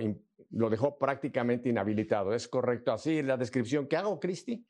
[0.51, 2.33] lo, dejó prácticamente inhabilitado.
[2.33, 4.65] ¿Es correcto así la descripción que hago, Cristi?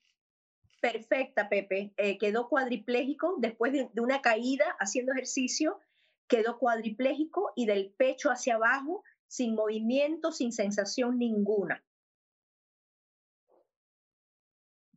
[0.80, 1.92] Perfecta, Pepe.
[1.96, 5.78] Eh, quedó cuadripléjico después de, de una caída haciendo ejercicio,
[6.26, 11.84] quedó cuadripléjico y del pecho hacia abajo, sin movimiento, sin sensación ninguna.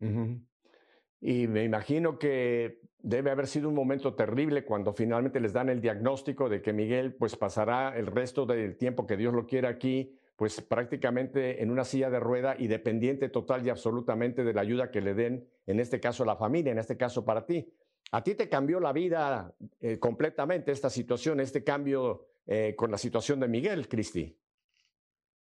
[0.01, 0.41] Ujú.
[1.27, 5.81] Y me imagino que debe haber sido un momento terrible cuando finalmente les dan el
[5.81, 10.19] diagnóstico de que Miguel pues pasará el resto del tiempo que Dios lo quiera aquí,
[10.35, 14.91] pues prácticamente en una silla de rueda y dependiente total y absolutamente de la ayuda
[14.91, 17.73] que le den, en este caso la familia, en este caso para ti.
[18.11, 19.51] A ti te cambió la vida
[19.81, 24.37] eh, completamente esta situación, este cambio eh, con la situación de Miguel, Cristi.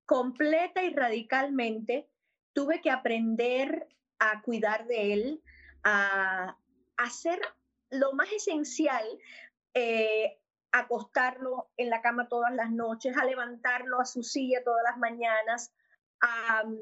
[0.05, 2.07] completa y radicalmente,
[2.53, 5.43] tuve que aprender a cuidar de él,
[5.85, 6.57] a
[6.97, 7.41] hacer
[7.91, 9.05] lo más esencial,
[9.75, 10.39] eh,
[10.73, 15.73] acostarlo en la cama todas las noches, a levantarlo a su silla todas las mañanas,
[16.21, 16.79] a, mm,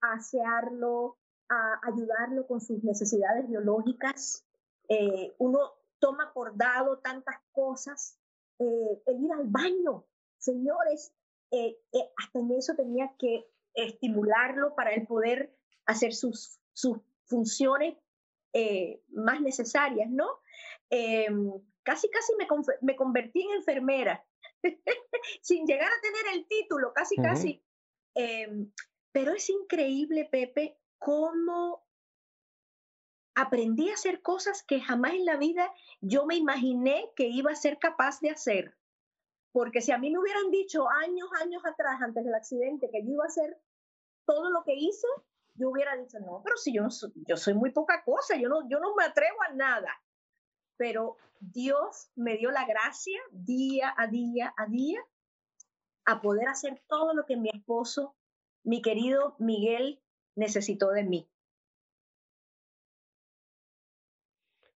[0.00, 1.18] a asearlo,
[1.48, 4.44] a ayudarlo con sus necesidades biológicas.
[4.88, 8.18] Eh, uno toma por dado tantas cosas,
[8.58, 10.04] eh, el ir al baño,
[10.38, 11.12] señores,
[11.50, 15.54] eh, eh, hasta en eso tenía que estimularlo para él poder
[15.86, 17.96] hacer sus, sus funciones
[18.52, 20.40] eh, más necesarias, ¿no?
[20.90, 22.46] Em, casi, casi me,
[22.82, 24.24] me convertí en enfermera,
[25.42, 27.62] sin llegar a tener el título, casi, casi.
[28.14, 28.72] Em,
[29.12, 31.86] pero es increíble, Pepe, cómo
[33.34, 37.56] aprendí a hacer cosas que jamás en la vida yo me imaginé que iba a
[37.56, 38.76] ser capaz de hacer.
[39.52, 43.12] Porque si a mí me hubieran dicho años, años atrás, antes del accidente, que yo
[43.12, 43.58] iba a hacer
[44.26, 45.06] todo lo que hice,
[45.58, 48.48] yo hubiera dicho, no, pero si yo, no soy, yo soy muy poca cosa, yo
[48.48, 49.90] no, yo no me atrevo a nada.
[50.76, 55.00] Pero Dios me dio la gracia día a día a día
[56.04, 58.16] a poder hacer todo lo que mi esposo,
[58.64, 60.00] mi querido Miguel,
[60.36, 61.30] necesitó de mí.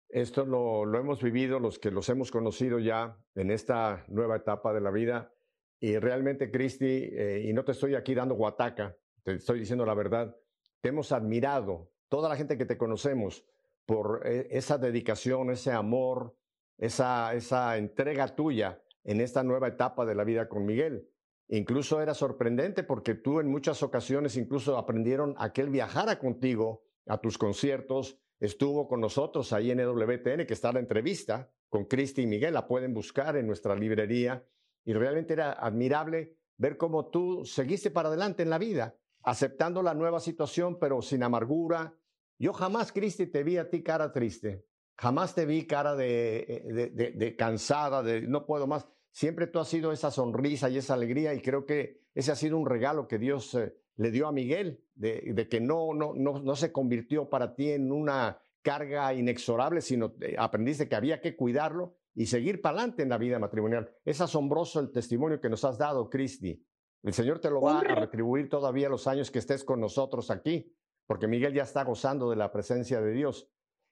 [0.09, 4.73] Esto lo, lo hemos vivido los que los hemos conocido ya en esta nueva etapa
[4.73, 5.34] de la vida.
[5.79, 9.93] Y realmente, Cristi, eh, y no te estoy aquí dando guataca, te estoy diciendo la
[9.93, 10.36] verdad,
[10.82, 13.45] te hemos admirado, toda la gente que te conocemos,
[13.86, 16.36] por eh, esa dedicación, ese amor,
[16.77, 21.09] esa, esa entrega tuya en esta nueva etapa de la vida con Miguel.
[21.47, 26.84] Incluso era sorprendente porque tú en muchas ocasiones incluso aprendieron a que él viajara contigo
[27.07, 32.23] a tus conciertos, estuvo con nosotros ahí en EWTN, que está la entrevista con Cristi
[32.23, 34.45] y Miguel, la pueden buscar en nuestra librería,
[34.84, 39.93] y realmente era admirable ver cómo tú seguiste para adelante en la vida, aceptando la
[39.93, 41.95] nueva situación, pero sin amargura.
[42.38, 44.65] Yo jamás, Cristi, te vi a ti cara triste,
[44.95, 48.88] jamás te vi cara de, eh, de, cansada, de no puedo más.
[49.11, 52.57] Siempre tú has sido esa sonrisa y esa alegría, y creo que ese ha sido
[52.57, 56.39] un regalo que Dios eh, le dio a Miguel, de, de que no, no, no,
[56.39, 61.36] no se convirtió para ti en una carga inexorable, sino eh, aprendiste que había que
[61.36, 63.89] cuidarlo y seguir para adelante en la vida matrimonial.
[64.05, 66.63] Es asombroso el testimonio que nos has dado, Cristi.
[67.03, 70.75] El Señor te lo va a retribuir todavía los años que estés con nosotros aquí,
[71.07, 73.49] porque Miguel ya está gozando de la presencia de Dios.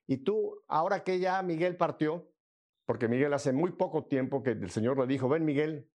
[0.07, 2.31] Y tú, ahora que ya Miguel partió,
[2.85, 5.89] porque Miguel hace muy poco tiempo que el Señor le dijo, ven Miguel,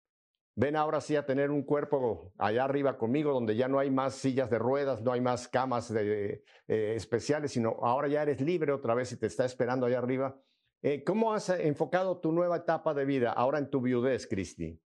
[0.56, 4.14] ven ahora sí a tener un cuerpo allá arriba conmigo, donde ya no hay más
[4.14, 8.72] sillas de ruedas, no hay más camas de, eh, especiales, sino ahora ya eres libre
[8.72, 10.40] otra vez y te está esperando allá arriba.
[10.82, 14.80] Eh, ¿Cómo has enfocado tu nueva etapa de vida ahora en tu viudez, Cristi?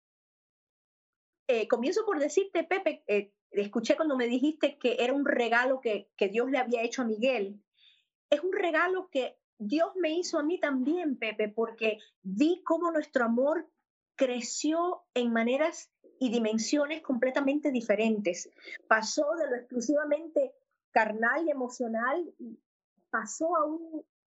[1.50, 6.10] Eh, comienzo por decirte, Pepe, eh, escuché cuando me dijiste que era un regalo que,
[6.30, 7.58] Dios le había hecho a Miguel.
[8.28, 13.24] Es un regalo que Dios me hizo a mí también, Pepe, porque vi cómo nuestro
[13.24, 13.66] amor
[14.14, 15.90] creció en maneras
[16.20, 18.50] y dimensiones completamente diferentes.
[18.86, 20.52] Pasó de lo exclusivamente
[20.90, 22.34] carnal y emocional,
[23.08, 23.60] pasó a,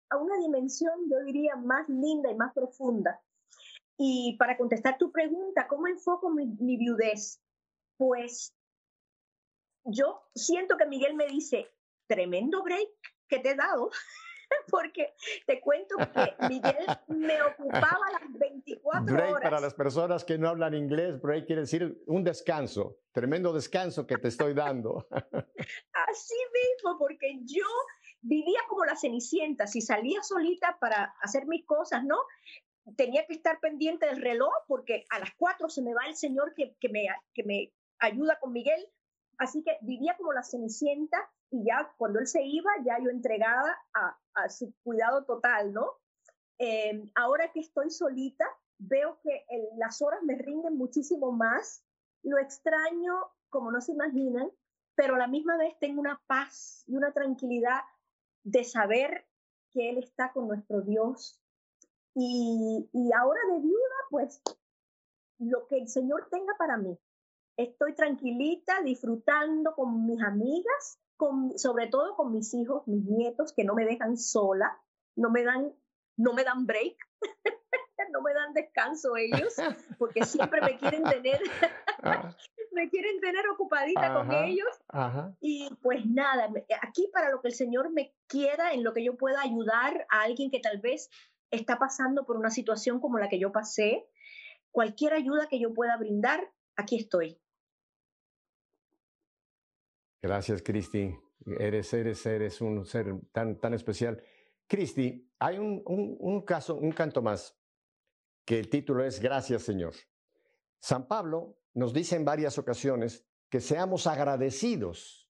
[0.09, 3.21] a una dimensión, yo diría, más linda y más profunda.
[3.99, 7.40] Y para contestar tu pregunta, ¿cómo enfoco mi, mi viudez?
[7.97, 8.55] Pues
[9.84, 11.70] yo siento que Miguel me dice,
[12.07, 12.88] tremendo break
[13.28, 13.90] que te he dado,
[14.70, 15.14] porque
[15.47, 19.43] te cuento que Miguel me ocupaba las 24 Break horas.
[19.43, 24.18] para las personas que no hablan inglés, break quiere decir un descanso, tremendo descanso que
[24.18, 25.07] te estoy dando.
[26.09, 27.66] Así mismo, porque yo
[28.20, 32.16] vivía como la cenicienta, si salía solita para hacer mis cosas, ¿no?
[32.97, 36.55] Tenía que estar pendiente del reloj porque a las 4 se me va el señor
[36.55, 38.87] que, que, me, que me ayuda con Miguel.
[39.39, 41.18] Así que vivía como la cenicienta
[41.51, 45.99] y ya cuando él se iba, ya yo entregada a, su cuidado total, ¿no?
[46.59, 48.47] Eh, ahora que estoy solita,
[48.78, 49.45] veo que
[49.76, 51.85] las horas me rinden muchísimo más.
[52.22, 53.12] Lo extraño,
[53.51, 54.51] como no se imaginan,
[54.95, 57.80] pero a la misma vez tengo una paz y una tranquilidad
[58.45, 59.26] de saber
[59.72, 61.41] que Él está con nuestro Dios.
[62.15, 64.43] Y, y ahora de viuda, pues
[65.39, 66.99] lo que el Señor tenga para mí.
[67.57, 73.65] estoy tranquilita, disfrutando con mis amigas, con, sobre todo con mis hijos, mis nietos, que
[73.65, 74.81] no me dejan sola,
[75.17, 75.73] no me dan,
[76.17, 76.97] no me dan break,
[78.13, 79.55] no me dan descanso ellos,
[79.99, 81.41] porque siempre me quieren tener,
[82.03, 82.35] Ah,
[82.73, 84.69] me quieren tener ocupadita con ellos.
[84.89, 85.35] ajá.
[85.41, 86.51] Y pues nada,
[86.83, 90.23] aquí para lo que el Señor me quiera, en lo que yo pueda ayudar a
[90.23, 91.11] alguien que tal vez
[91.53, 94.09] está pasando por una situación como la que yo pasé,
[94.71, 97.39] cualquier ayuda que yo pueda brindar, aquí estoy.
[100.21, 101.15] Gracias, Cristi.
[101.59, 104.23] Eres, eres, eres un ser tan, tan especial.
[104.69, 107.59] Cristi, hay un, un- un caso, un canto más,
[108.45, 109.95] que el título es Gracias, Señor.
[110.79, 115.29] San Pablo nos dice en varias ocasiones que seamos agradecidos.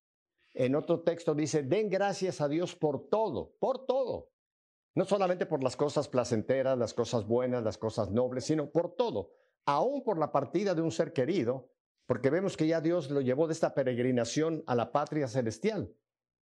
[0.55, 4.29] En otro texto dice, den gracias a Dios por todo, por todo.
[4.95, 9.31] No solamente por las cosas placenteras, las cosas buenas, las cosas nobles, sino por todo.
[9.65, 11.71] Aún por la partida de un ser querido,
[12.07, 15.95] porque vemos que ya Dios lo llevó de esta peregrinación a la patria celestial.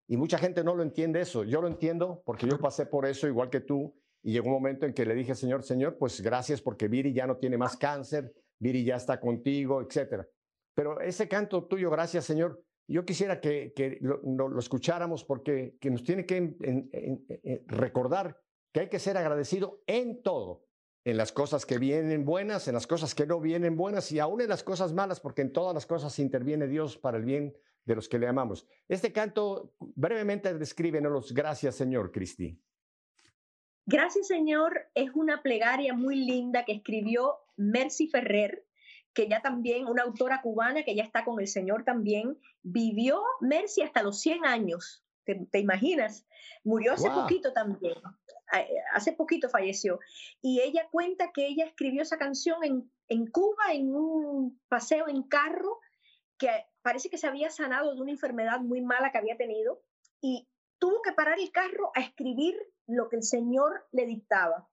[0.08, 1.44] Y mucha gente no lo entiende eso.
[1.44, 3.94] Yo lo entiendo porque yo pasé por eso igual que tú.
[4.22, 7.26] Y llegó un momento en que le dije, Señor, Señor, pues gracias porque Viri ya
[7.26, 10.28] no tiene más cáncer, Viri ya está contigo, etcétera.
[10.74, 12.62] Pero ese canto tuyo, gracias, Señor,
[12.92, 18.40] yo quisiera que, que lo, escucháramos porque que nos tiene que recordar
[18.72, 20.66] que hay que ser agradecido en todo,
[21.04, 24.40] en las cosas que vienen buenas, en las cosas que no vienen buenas y aún
[24.40, 27.94] en las cosas malas, porque en todas las cosas interviene Dios para el bien de
[27.94, 28.66] los que le amamos.
[28.88, 32.60] Este canto brevemente descríbenos gracias, Señor Cristi.
[33.86, 38.64] Gracias Señor es una plegaria muy linda que escribió Mercy Ferrer,
[39.14, 43.82] que ya también, una autora cubana que ya está con el Señor también, vivió Mercy
[43.82, 45.04] hasta los 100 años.
[45.24, 46.26] ¿Te, te imaginas?
[46.64, 47.22] Murió hace Wow.
[47.22, 47.94] poquito también.
[48.56, 49.98] Eh, Hace poquito falleció.
[50.40, 55.22] Y ella cuenta que ella escribió esa canción en, en Cuba, en un paseo en
[55.24, 55.78] carro,
[56.38, 56.48] que
[56.82, 59.82] parece que se había sanado de una enfermedad muy mala que había tenido.
[60.20, 60.48] Y
[60.78, 62.56] tuvo que parar el carro a escribir
[62.86, 64.68] lo que el Señor le dictaba.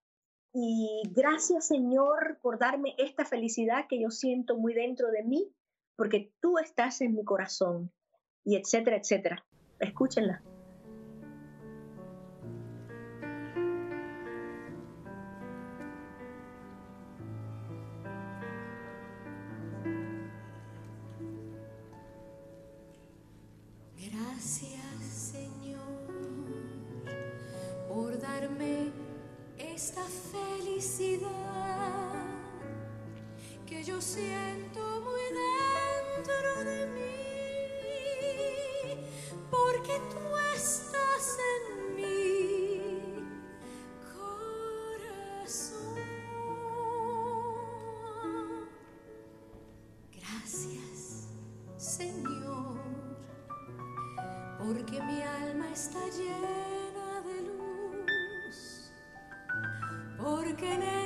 [0.54, 5.54] Y gracias Señor por darme esta felicidad que yo siento muy dentro de mí,
[5.96, 7.92] porque tú estás en mi corazón,
[8.44, 9.46] y etcétera, etcétera.
[9.80, 10.42] Escúchenla.
[60.58, 60.97] Porque en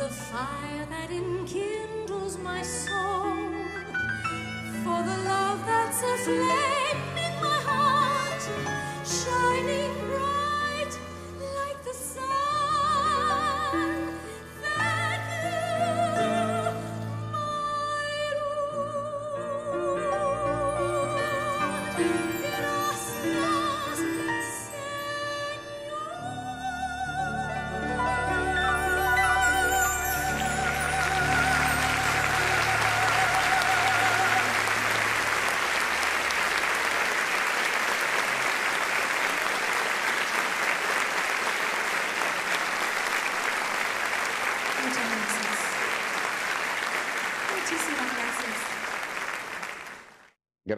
[0.00, 3.09] the fire that enkindles my soul,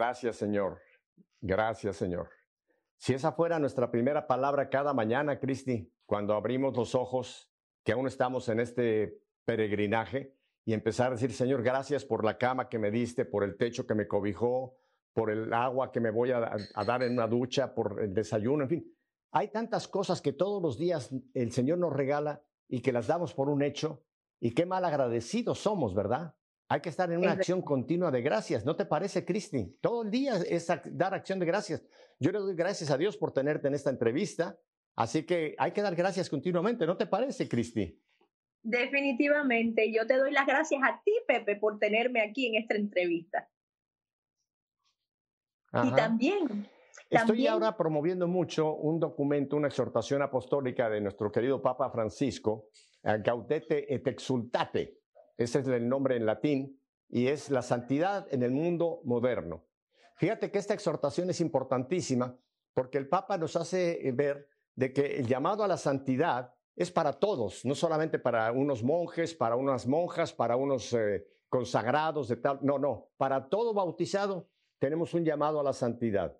[0.03, 0.81] Gracias, Señor.
[1.39, 2.29] Gracias, Señor.
[2.97, 7.49] Si esa fuera nuestra primera palabra cada mañana, Cristi, cuando abrimos los ojos,
[7.85, 10.35] que aún estamos en este peregrinaje,
[10.65, 13.87] y empezar a decir, Señor, gracias por la cama que me diste, por el techo
[13.87, 14.75] que me cobijó,
[15.13, 18.63] por el agua que me voy a, a dar en una ducha, por el desayuno,
[18.63, 18.97] en fin.
[19.31, 23.33] Hay tantas cosas que todos los días el Señor nos regala y que las damos
[23.33, 24.03] por un hecho,
[24.41, 26.35] y qué mal agradecidos somos, ¿verdad?
[26.73, 28.65] Hay que estar en una acción continua de gracias.
[28.65, 29.77] ¿No te parece, Cristi?
[29.79, 31.85] Todo el día es dar acción de gracias.
[32.17, 34.57] Yo le doy gracias a Dios por tenerte en esta entrevista.
[34.95, 36.87] Así que hay que dar gracias continuamente.
[36.87, 38.01] ¿No te parece, Cristi?
[38.63, 43.47] Definitivamente, yo te doy las gracias a ti, Pepe, por tenerme aquí en esta entrevista.
[45.73, 46.67] Y también,
[47.07, 52.69] Estoy también- ahora promoviendo mucho un documento, una exhortación apostólica de nuestro querido Papa Francisco,
[53.03, 55.02] Gaudete et Exultate.
[55.37, 56.79] Ese es el nombre en latín
[57.09, 59.65] y es la santidad en el mundo moderno.
[60.17, 62.37] Fíjate que esta exhortación es importantísima
[62.73, 66.91] porque el Papa nos hace eh, ver de que el llamado a la santidad es
[66.91, 72.37] para todos, no solamente para unos monjes, para unas monjas, para unos eh, consagrados de
[72.37, 72.59] tal.
[72.63, 76.35] No, no, para todo bautizado tenemos un llamado a la santidad.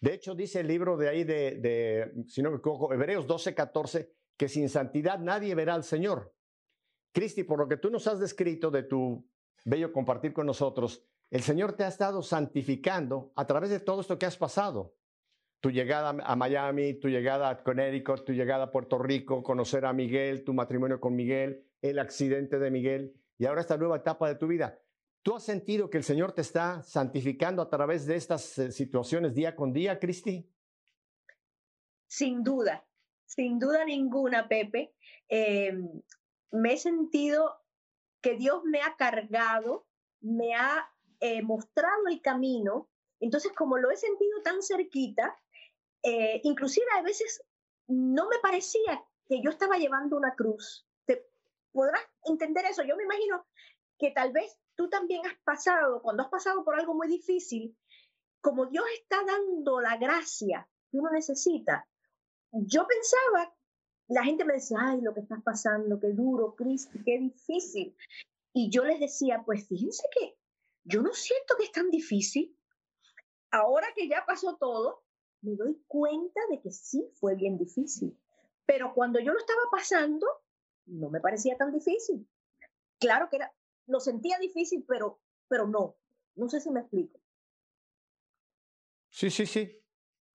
[0.00, 3.52] De hecho, dice el libro de ahí de, de, si no me equivoco, Hebreos 12,
[3.54, 6.32] 14, que sin santidad nadie verá al Señor.
[7.12, 9.28] Cristi, por lo que tú nos has descrito de tu
[9.64, 14.18] bello compartir con nosotros, el Señor te ha estado santificando a través de todo esto
[14.18, 14.94] que has pasado.
[15.60, 19.92] Tu llegada a Miami, tu llegada a Connecticut, tu llegada a Puerto Rico, conocer a
[19.92, 24.36] Miguel, tu matrimonio con Miguel, el accidente de Miguel y ahora esta nueva etapa de
[24.36, 24.78] tu vida.
[25.22, 29.34] ¿Tú has sentido que el Señor te está santificando a través de estas eh, situaciones
[29.34, 30.48] día con día, Cristi?
[32.08, 32.84] sin duda,
[33.26, 34.94] sin duda ninguna, Pepe,
[35.28, 35.78] eh,
[36.50, 37.60] me he sentido
[38.20, 39.86] que Dios me ha cargado,
[40.20, 40.90] me ha
[41.20, 42.88] eh, mostrado el camino.
[43.20, 45.36] Entonces, como lo he sentido tan cerquita,
[46.02, 47.44] eh, inclusive a veces
[47.86, 50.86] no me parecía que yo estaba llevando una cruz.
[51.04, 51.26] ¿Te
[51.72, 52.82] podrás entender eso?
[52.82, 53.46] Yo me imagino
[53.98, 57.76] que tal vez tú también has pasado, cuando has pasado por algo muy difícil,
[58.40, 61.86] como Dios está dando la gracia que uno necesita,
[62.52, 63.54] yo pensaba,
[64.08, 67.94] la gente me decía, ay, lo que estás pasando, qué duro, Cristi, qué difícil.
[68.54, 70.36] Y yo les decía, pues fíjense que
[70.84, 72.56] yo no siento que es tan difícil.
[73.50, 75.04] Ahora que ya pasó todo,
[75.42, 78.18] me doy cuenta de que sí fue bien difícil.
[78.66, 80.26] Pero cuando yo lo estaba pasando,
[80.86, 82.26] no me parecía tan difícil.
[82.98, 83.54] Claro que era,
[83.86, 85.96] lo sentía difícil, pero, pero no.
[86.34, 87.20] No sé si me explico.
[89.10, 89.82] Sí, sí, sí.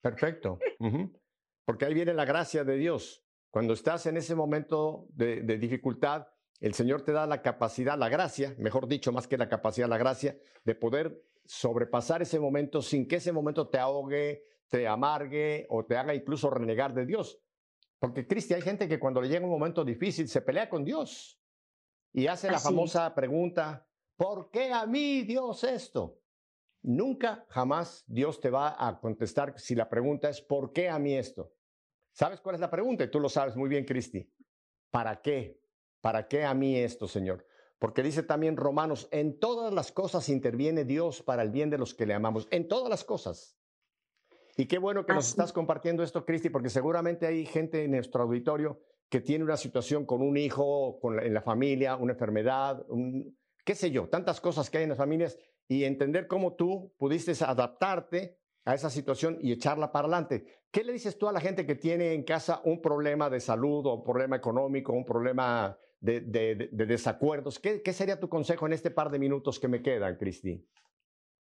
[0.01, 0.59] Perfecto.
[1.65, 3.25] Porque ahí viene la gracia de Dios.
[3.53, 6.27] Cuando estás en ese momento de, de dificultad,
[6.59, 9.99] el Señor te da la capacidad, la gracia, mejor dicho, más que la capacidad, la
[9.99, 15.85] gracia, de poder sobrepasar ese momento sin que ese momento te ahogue, te amargue o
[15.85, 17.43] te haga incluso renegar de Dios.
[17.99, 21.39] Porque, Cristi, hay gente que cuando le llega un momento difícil se pelea con Dios
[22.11, 23.87] y hace la Así famosa pregunta,
[24.17, 26.23] ¿por qué a mí Dios esto?
[26.81, 31.15] Nunca, jamás Dios te va a contestar si la pregunta es ¿por qué a mí
[31.15, 31.53] esto?
[32.13, 33.05] ¿Sabes cuál es la pregunta?
[33.05, 34.31] Y tú lo sabes muy bien, Cristi.
[34.91, 35.61] ¿Para qué?
[36.01, 37.47] ¿Para qué a mí esto, Señor?
[37.79, 41.95] Porque dice también Romanos, en todas las cosas interviene Dios para el bien de los
[41.95, 43.59] que le amamos, en todas las cosas.
[44.57, 48.23] Y qué bueno que nos estás compartiendo esto, Cristi, porque seguramente hay gente en nuestro
[48.23, 52.85] auditorio que tiene una situación con un hijo, con la- en la familia, una enfermedad,
[52.89, 55.39] un- qué sé yo, tantas cosas que hay en las familias
[55.69, 60.63] y entender cómo tú pudiste adaptarte a esa situación y echarla para adelante.
[60.71, 63.85] ¿Qué le dices tú a la gente que tiene en casa un problema de salud
[63.87, 67.59] o un problema económico, un problema de, de- de- de desacuerdos?
[67.59, 70.67] ¿Qué, qué sería tu consejo en este par de minutos que me quedan, Cristi?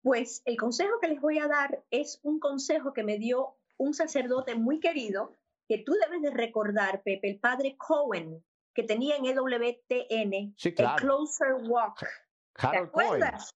[0.02, 3.92] Pues el consejo que les voy a dar es un consejo que me dio un
[3.92, 5.36] sacerdote muy querido
[5.68, 8.42] que tú debes de recordar, Pepe, el padre Cohen,
[8.74, 10.96] que tenía en EWTN, Sí, el claro.
[10.96, 11.98] Closer Walk.
[11.98, 13.06] ¿Te Harold Cohen.
[13.08, 13.54] acuerdas?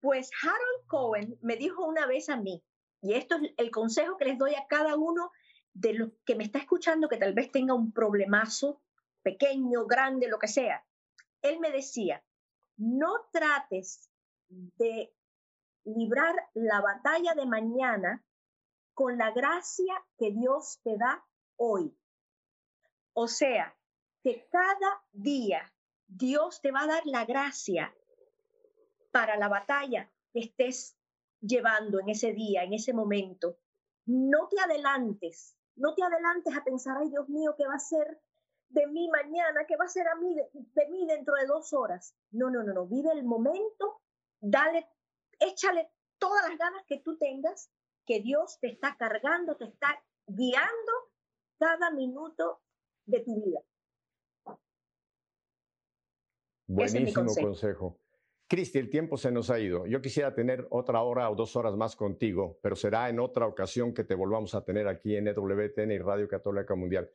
[0.00, 2.62] Pues Harold Cohen me dijo una vez a mí,
[3.00, 5.30] y esto es el consejo que les doy a cada uno
[5.72, 8.82] de los que me está escuchando que tal vez tenga un problemazo,
[9.22, 10.84] pequeño, grande, lo que sea.
[11.42, 12.24] Él me decía,
[12.76, 14.10] no trates
[14.48, 15.12] de
[15.84, 18.24] librar la batalla de mañana
[18.94, 21.24] con la gracia que Dios te da
[21.56, 21.96] hoy.
[23.12, 23.76] O sea,
[24.22, 25.72] que cada día
[26.06, 27.94] Dios te va a dar la gracia
[29.10, 30.96] para la batalla que estés
[31.40, 33.58] llevando en ese día, en ese momento.
[34.06, 38.20] No te adelantes, no te adelantes a pensar, ay Dios mío, ¿qué va a ser
[38.70, 39.66] de mí mañana?
[39.66, 42.14] ¿Qué va a ser a mí de, de mí dentro de dos horas?
[42.30, 44.02] No, no, no, no, vive el momento,
[44.40, 44.88] dale,
[45.38, 47.70] échale todas las ganas que tú tengas,
[48.04, 50.92] que Dios te está cargando, te está guiando
[51.58, 52.62] cada minuto
[53.06, 53.60] de tu vida.
[56.76, 57.46] Es Buenísimo consejo.
[57.46, 57.98] consejo.
[58.48, 59.86] Cristi, el tiempo se nos ha ido.
[59.86, 63.92] Yo quisiera tener otra hora o dos horas más contigo, pero será en otra ocasión
[63.92, 67.10] que te volvamos a tener aquí en EWTN y Radio Católica Mundial.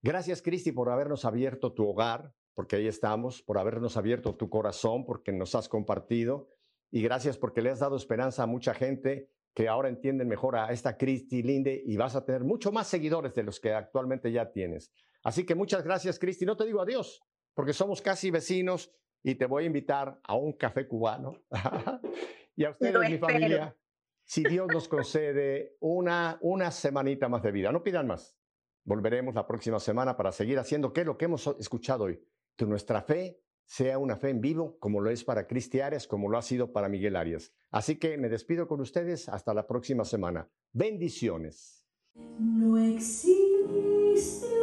[0.00, 5.04] Gracias, Cristi, por habernos abierto tu hogar, porque ahí estamos, por habernos abierto tu corazón,
[5.04, 6.48] porque nos has compartido,
[6.90, 10.72] y gracias porque le has dado esperanza a mucha gente que ahora entienden mejor a
[10.72, 14.50] esta Cristi Linde y vas a tener mucho más seguidores de los que actualmente ya
[14.50, 14.90] tienes.
[15.22, 16.46] Así que muchas gracias, Cristi.
[16.46, 17.22] No te digo adiós,
[17.52, 18.90] porque somos casi vecinos
[19.22, 21.42] y te voy a invitar a un café cubano.
[22.56, 23.32] y a ustedes, Lo mi espero.
[23.32, 23.76] familia,
[24.24, 28.36] si Dios nos concede una, una semanita más de vida, no pidan más.
[28.84, 32.22] Volveremos la próxima semana para seguir haciendo qué es lo que hemos escuchado hoy.
[32.56, 36.28] Que nuestra fe sea una fe en vivo, como lo es para Cristi Arias, como
[36.28, 37.52] lo ha sido para Miguel Arias.
[37.70, 40.48] Así que me despido con ustedes hasta la próxima semana.
[40.72, 41.86] Bendiciones.
[42.14, 44.59] No existe